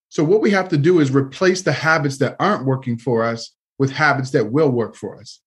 So 0.10 0.24
what 0.24 0.42
we 0.42 0.52
have 0.52 0.70
to 0.70 0.78
do 0.78 1.00
is 1.00 1.12
replace 1.12 1.62
the 1.62 1.72
habits 1.72 2.18
that 2.18 2.36
aren't 2.40 2.66
working 2.66 2.98
for 2.98 3.24
us 3.24 3.56
with 3.80 3.92
habits 3.92 4.32
that 4.32 4.52
will 4.52 4.70
work 4.70 4.96
for 4.96 5.20
us. 5.20 5.40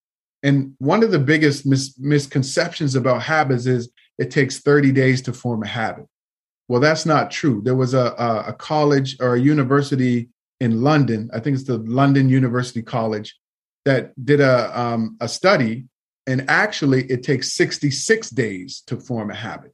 And 0.42 0.74
one 0.78 1.02
of 1.02 1.10
the 1.10 1.18
biggest 1.18 1.66
mis- 1.66 1.98
misconceptions 1.98 2.94
about 2.94 3.22
habits 3.22 3.66
is 3.66 3.90
it 4.18 4.30
takes 4.30 4.60
30 4.60 4.92
days 4.92 5.22
to 5.22 5.32
form 5.32 5.62
a 5.62 5.66
habit. 5.66 6.06
Well, 6.68 6.80
that's 6.80 7.04
not 7.04 7.30
true. 7.30 7.60
There 7.62 7.74
was 7.74 7.92
a, 7.92 8.14
a, 8.18 8.44
a 8.48 8.52
college 8.54 9.16
or 9.20 9.34
a 9.34 9.40
university 9.40 10.30
in 10.60 10.82
London, 10.82 11.30
I 11.34 11.40
think 11.40 11.56
it's 11.56 11.66
the 11.66 11.78
London 11.78 12.30
University 12.30 12.80
College, 12.80 13.36
that 13.84 14.12
did 14.24 14.40
a, 14.40 14.78
um, 14.78 15.16
a 15.20 15.28
study, 15.28 15.84
and 16.26 16.48
actually 16.48 17.04
it 17.10 17.22
takes 17.22 17.52
66 17.52 18.30
days 18.30 18.82
to 18.86 18.96
form 18.96 19.30
a 19.30 19.34
habit. 19.34 19.73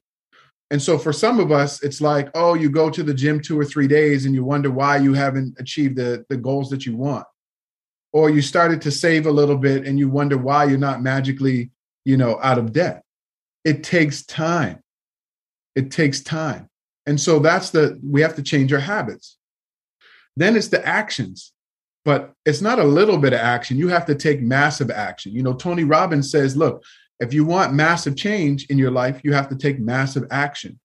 And 0.70 0.80
so 0.80 0.98
for 0.98 1.12
some 1.12 1.40
of 1.40 1.50
us, 1.50 1.83
it's 1.83 2.00
like, 2.00 2.30
oh, 2.35 2.54
you 2.54 2.70
go 2.70 2.90
to 2.90 3.02
the 3.02 3.14
gym 3.14 3.40
two 3.40 3.59
or 3.59 3.64
three 3.64 3.88
days 3.88 4.24
and 4.24 4.35
you 4.35 4.44
wonder 4.44 4.70
why 4.70 4.98
you 4.98 5.14
haven't 5.14 5.59
achieved 5.59 5.96
the, 5.96 6.24
the 6.28 6.37
goals 6.37 6.70
that 6.70 6.87
you 6.87 6.96
want. 6.96 7.26
Or 8.12 8.30
you 8.30 8.40
started 8.40 8.80
to 8.83 8.90
save 8.90 9.26
a 9.26 9.33
little 9.33 9.56
bit 9.56 9.87
and 9.87 9.98
you 9.98 10.09
wonder 10.09 10.38
why 10.38 10.64
you're 10.64 10.78
not 10.78 11.02
magically, 11.02 11.70
you 12.04 12.16
know, 12.16 12.38
out 12.42 12.59
of 12.59 12.72
debt. 12.72 13.02
It 13.64 13.83
takes 13.83 14.24
time. 14.24 14.83
It 15.74 15.90
takes 15.90 16.20
time. 16.20 16.68
And 17.06 17.20
so 17.20 17.40
that's 17.40 17.70
the, 17.70 17.98
we 18.02 18.20
have 18.20 18.37
to 18.37 18.42
change 18.42 18.72
our 18.72 18.80
habits. 18.80 19.38
Then 20.37 20.56
it's 20.56 20.68
the 20.68 20.87
actions, 20.87 21.52
but 22.04 22.33
it's 22.46 22.61
not 22.61 22.78
a 22.78 22.85
little 22.85 23.18
bit 23.18 23.33
of 23.33 23.40
action. 23.40 23.76
You 23.76 23.88
have 23.88 24.06
to 24.06 24.14
take 24.14 24.40
massive 24.40 24.90
action. 24.90 25.33
You 25.33 25.42
know, 25.42 25.54
Tony 25.54 25.85
Robbins 25.85 26.30
says, 26.30 26.56
look, 26.56 26.85
if 27.20 27.33
you 27.33 27.44
want 27.44 27.74
massive 27.74 28.16
change 28.16 28.66
in 28.66 28.78
your 28.78 28.90
life, 28.90 29.20
you 29.22 29.33
have 29.33 29.48
to 29.50 29.56
take 29.56 29.78
massive 29.78 30.26
action. 30.30 30.80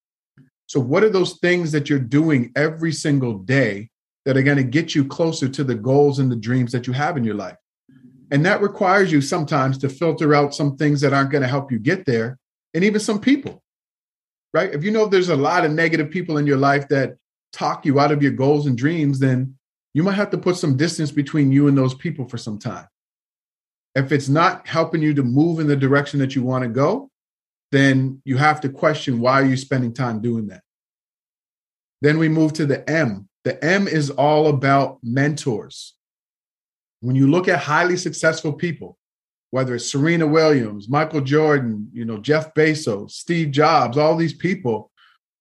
So, 0.67 0.79
what 0.79 1.03
are 1.03 1.09
those 1.09 1.37
things 1.39 1.71
that 1.71 1.89
you're 1.89 1.99
doing 1.99 2.51
every 2.55 2.91
single 2.91 3.39
day 3.39 3.89
that 4.25 4.37
are 4.37 4.43
going 4.43 4.57
to 4.57 4.63
get 4.63 4.95
you 4.95 5.05
closer 5.05 5.47
to 5.47 5.63
the 5.63 5.75
goals 5.75 6.19
and 6.19 6.31
the 6.31 6.35
dreams 6.35 6.71
that 6.71 6.87
you 6.87 6.93
have 6.93 7.17
in 7.17 7.23
your 7.23 7.35
life? 7.35 7.57
And 8.31 8.45
that 8.45 8.61
requires 8.61 9.11
you 9.11 9.21
sometimes 9.21 9.77
to 9.79 9.89
filter 9.89 10.33
out 10.33 10.55
some 10.55 10.77
things 10.77 11.01
that 11.01 11.13
aren't 11.13 11.31
going 11.31 11.43
to 11.43 11.47
help 11.47 11.71
you 11.71 11.79
get 11.79 12.05
there 12.05 12.39
and 12.73 12.83
even 12.83 12.99
some 12.99 13.19
people 13.19 13.63
right? 14.55 14.73
If 14.73 14.85
you 14.85 14.91
know 14.91 15.05
there's 15.05 15.27
a 15.27 15.35
lot 15.35 15.65
of 15.65 15.71
negative 15.73 16.09
people 16.09 16.37
in 16.37 16.47
your 16.47 16.55
life 16.55 16.87
that 16.87 17.17
talk 17.51 17.85
you 17.85 17.99
out 17.99 18.13
of 18.13 18.23
your 18.23 18.31
goals 18.31 18.67
and 18.67 18.77
dreams, 18.77 19.19
then 19.19 19.57
you 19.93 20.01
might 20.01 20.13
have 20.13 20.29
to 20.29 20.37
put 20.37 20.55
some 20.55 20.77
distance 20.77 21.11
between 21.11 21.51
you 21.51 21.67
and 21.67 21.77
those 21.77 21.93
people 21.93 22.25
for 22.29 22.37
some 22.37 22.57
time. 22.57 22.87
If 23.95 24.11
it's 24.11 24.29
not 24.29 24.67
helping 24.67 25.01
you 25.01 25.13
to 25.13 25.23
move 25.23 25.59
in 25.59 25.67
the 25.67 25.75
direction 25.75 26.19
that 26.19 26.35
you 26.35 26.43
want 26.43 26.63
to 26.63 26.69
go, 26.69 27.09
then 27.71 28.21
you 28.25 28.37
have 28.37 28.61
to 28.61 28.69
question 28.69 29.19
why 29.19 29.41
are 29.41 29.45
you 29.45 29.57
spending 29.57 29.93
time 29.93 30.21
doing 30.21 30.47
that? 30.47 30.61
Then 32.01 32.19
we 32.19 32.29
move 32.29 32.53
to 32.53 32.65
the 32.65 32.87
M. 32.89 33.27
The 33.45 33.63
M 33.63 33.87
is 33.87 34.09
all 34.09 34.47
about 34.47 34.99
mentors. 35.01 35.93
When 37.01 37.15
you 37.15 37.29
look 37.29 37.47
at 37.47 37.59
highly 37.59 37.97
successful 37.97 38.53
people, 38.53 38.97
whether 39.51 39.75
it's 39.75 39.89
Serena 39.89 40.27
Williams, 40.27 40.89
Michael 40.89 41.21
Jordan, 41.21 41.89
you 41.93 42.03
know, 42.03 42.17
Jeff 42.17 42.53
Bezos, 42.53 43.11
Steve 43.11 43.51
Jobs, 43.51 43.97
all 43.97 44.15
these 44.15 44.33
people, 44.33 44.91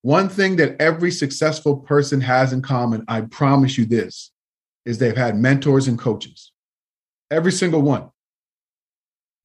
one 0.03 0.29
thing 0.29 0.57
that 0.57 0.81
every 0.81 1.11
successful 1.11 1.79
person 1.79 2.21
has 2.21 2.53
in 2.53 2.63
common, 2.63 3.05
I 3.09 3.23
promise 3.23 3.79
you 3.79 3.87
this, 3.87 4.31
is 4.85 4.99
they've 4.99 5.17
had 5.17 5.37
mentors 5.37 5.89
and 5.89 5.99
coaches. 5.99 6.53
Every 7.31 7.53
single 7.53 7.83
one. 7.83 8.11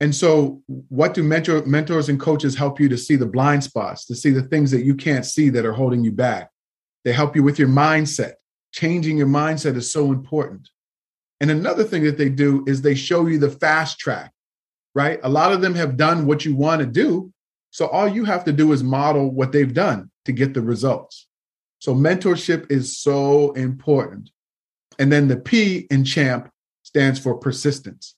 And 0.02 0.16
so, 0.16 0.62
what 0.68 1.14
do 1.14 1.24
mentor, 1.24 1.66
mentors 1.66 2.08
and 2.10 2.20
coaches 2.20 2.56
help 2.56 2.80
you 2.80 2.88
to 2.90 2.98
see 2.98 3.16
the 3.16 3.26
blind 3.26 3.64
spots, 3.64 4.06
to 4.06 4.16
see 4.16 4.30
the 4.30 4.44
things 4.44 4.72
that 4.72 4.86
you 4.86 4.96
can't 4.96 5.26
see 5.26 5.50
that 5.50 5.66
are 5.66 5.74
holding 5.74 6.04
you 6.04 6.12
back? 6.12 6.50
They 7.04 7.12
help 7.12 7.36
you 7.36 7.44
with 7.44 7.60
your 7.60 7.68
mindset. 7.68 8.34
Changing 8.72 9.18
your 9.18 9.28
mindset 9.28 9.76
is 9.76 9.92
so 9.92 10.12
important. 10.12 10.70
And 11.42 11.52
another 11.52 11.84
thing 11.84 12.04
that 12.04 12.18
they 12.18 12.30
do 12.30 12.64
is 12.68 12.82
they 12.82 12.96
show 12.96 13.26
you 13.26 13.40
the 13.40 13.50
fast 13.50 14.00
track 14.00 14.32
right? 14.96 15.20
A 15.24 15.30
lot 15.30 15.52
of 15.52 15.62
them 15.62 15.76
have 15.76 15.98
done 15.98 16.26
what 16.26 16.46
you 16.46 16.56
want 16.56 16.82
to 16.82 16.86
do. 16.86 17.32
So 17.72 17.88
all 17.88 18.08
you 18.08 18.26
have 18.26 18.44
to 18.46 18.52
do 18.52 18.72
is 18.72 18.84
model 18.84 19.32
what 19.32 19.52
they've 19.52 19.74
done 19.74 20.10
to 20.26 20.32
get 20.32 20.54
the 20.54 20.62
results. 20.62 21.28
So 21.80 21.94
mentorship 21.94 22.72
is 22.72 22.98
so 22.98 23.52
important. 23.54 24.32
And 24.98 25.12
then 25.12 25.28
the 25.28 25.38
P 25.38 25.88
in 25.92 26.04
CHAMP 26.04 26.50
stands 26.84 27.20
for 27.20 27.36
persistence. 27.36 28.16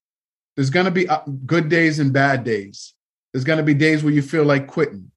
There's 0.55 0.69
going 0.69 0.85
to 0.85 0.91
be 0.91 1.07
uh, 1.07 1.21
good 1.45 1.69
days 1.69 1.99
and 1.99 2.11
bad 2.11 2.43
days. 2.43 2.93
There's 3.33 3.43
going 3.43 3.57
to 3.57 3.63
be 3.63 3.73
days 3.73 4.03
where 4.03 4.13
you 4.13 4.21
feel 4.21 4.43
like 4.43 4.67
quitting. 4.67 5.11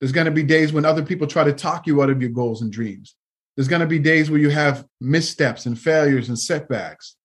There's 0.00 0.12
going 0.12 0.26
to 0.26 0.30
be 0.30 0.42
days 0.42 0.72
when 0.72 0.84
other 0.84 1.02
people 1.02 1.26
try 1.26 1.44
to 1.44 1.52
talk 1.52 1.86
you 1.86 2.02
out 2.02 2.10
of 2.10 2.20
your 2.20 2.30
goals 2.30 2.62
and 2.62 2.72
dreams. 2.72 3.14
There's 3.56 3.68
going 3.68 3.80
to 3.80 3.86
be 3.86 4.00
days 4.00 4.30
where 4.30 4.40
you 4.40 4.50
have 4.50 4.84
missteps 5.00 5.66
and 5.66 5.78
failures 5.78 6.28
and 6.28 6.38
setbacks. 6.38 7.16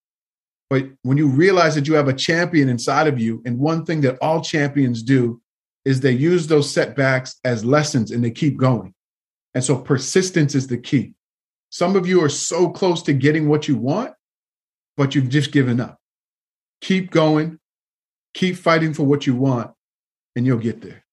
But 0.69 0.85
when 1.01 1.17
you 1.17 1.27
realize 1.27 1.73
that 1.75 1.88
you 1.88 1.95
have 1.95 2.07
a 2.07 2.13
champion 2.13 2.69
inside 2.69 3.07
of 3.07 3.19
you, 3.19 3.41
and 3.45 3.57
one 3.57 3.85
thing 3.85 4.01
that 4.01 4.19
all 4.21 4.41
champions 4.41 5.01
do 5.01 5.41
is 5.83 5.99
they 5.99 6.12
use 6.12 6.45
those 6.45 6.71
setbacks 6.71 7.39
as 7.43 7.65
lessons 7.65 8.12
and 8.12 8.23
they 8.23 8.29
keep 8.29 8.57
going. 8.57 8.93
And 9.55 9.63
so 9.63 9.75
persistence 9.75 10.53
is 10.53 10.67
the 10.67 10.77
key. 10.77 11.15
Some 11.71 11.95
of 11.95 12.05
you 12.05 12.23
are 12.23 12.29
so 12.29 12.69
close 12.69 13.01
to 13.03 13.13
getting 13.13 13.49
what 13.49 13.67
you 13.67 13.75
want, 13.75 14.13
but 14.95 15.15
you've 15.15 15.29
just 15.29 15.51
given 15.51 15.79
up. 15.79 15.99
Keep 16.81 17.11
going, 17.11 17.59
keep 18.33 18.55
fighting 18.55 18.93
for 18.93 19.03
what 19.03 19.27
you 19.27 19.35
want, 19.35 19.71
and 20.35 20.45
you'll 20.45 20.57
get 20.57 20.81
there. 20.81 21.03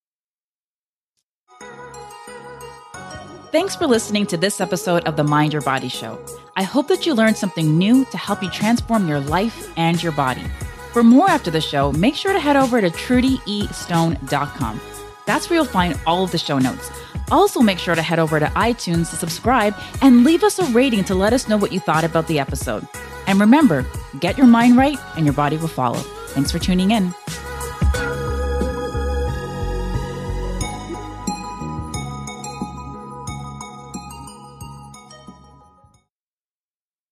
Thanks 3.52 3.74
for 3.74 3.86
listening 3.86 4.26
to 4.26 4.36
this 4.36 4.60
episode 4.60 5.04
of 5.06 5.16
the 5.16 5.24
Mind 5.24 5.52
Your 5.52 5.62
Body 5.62 5.88
Show. 5.88 6.22
I 6.56 6.62
hope 6.62 6.88
that 6.88 7.06
you 7.06 7.14
learned 7.14 7.36
something 7.36 7.78
new 7.78 8.04
to 8.06 8.18
help 8.18 8.42
you 8.42 8.50
transform 8.50 9.08
your 9.08 9.20
life 9.20 9.72
and 9.78 10.02
your 10.02 10.12
body. 10.12 10.44
For 10.92 11.02
more 11.02 11.30
after 11.30 11.50
the 11.50 11.60
show, 11.60 11.92
make 11.92 12.14
sure 12.14 12.32
to 12.32 12.40
head 12.40 12.56
over 12.56 12.80
to 12.80 12.90
trudyestone.com. 12.90 14.80
That's 15.26 15.48
where 15.48 15.56
you'll 15.58 15.64
find 15.64 15.98
all 16.06 16.24
of 16.24 16.32
the 16.32 16.38
show 16.38 16.58
notes. 16.58 16.90
Also, 17.30 17.60
make 17.60 17.78
sure 17.78 17.94
to 17.94 18.02
head 18.02 18.18
over 18.18 18.38
to 18.38 18.46
iTunes 18.46 19.10
to 19.10 19.16
subscribe 19.16 19.74
and 20.02 20.24
leave 20.24 20.44
us 20.44 20.58
a 20.58 20.64
rating 20.66 21.04
to 21.04 21.14
let 21.14 21.32
us 21.32 21.48
know 21.48 21.56
what 21.56 21.72
you 21.72 21.80
thought 21.80 22.04
about 22.04 22.26
the 22.28 22.38
episode. 22.38 22.86
And 23.26 23.40
remember, 23.40 23.84
get 24.20 24.38
your 24.38 24.46
mind 24.46 24.76
right 24.76 24.98
and 25.16 25.26
your 25.26 25.34
body 25.34 25.56
will 25.56 25.68
follow. 25.68 25.98
Thanks 26.28 26.52
for 26.52 26.58
tuning 26.58 26.92
in. 26.92 27.12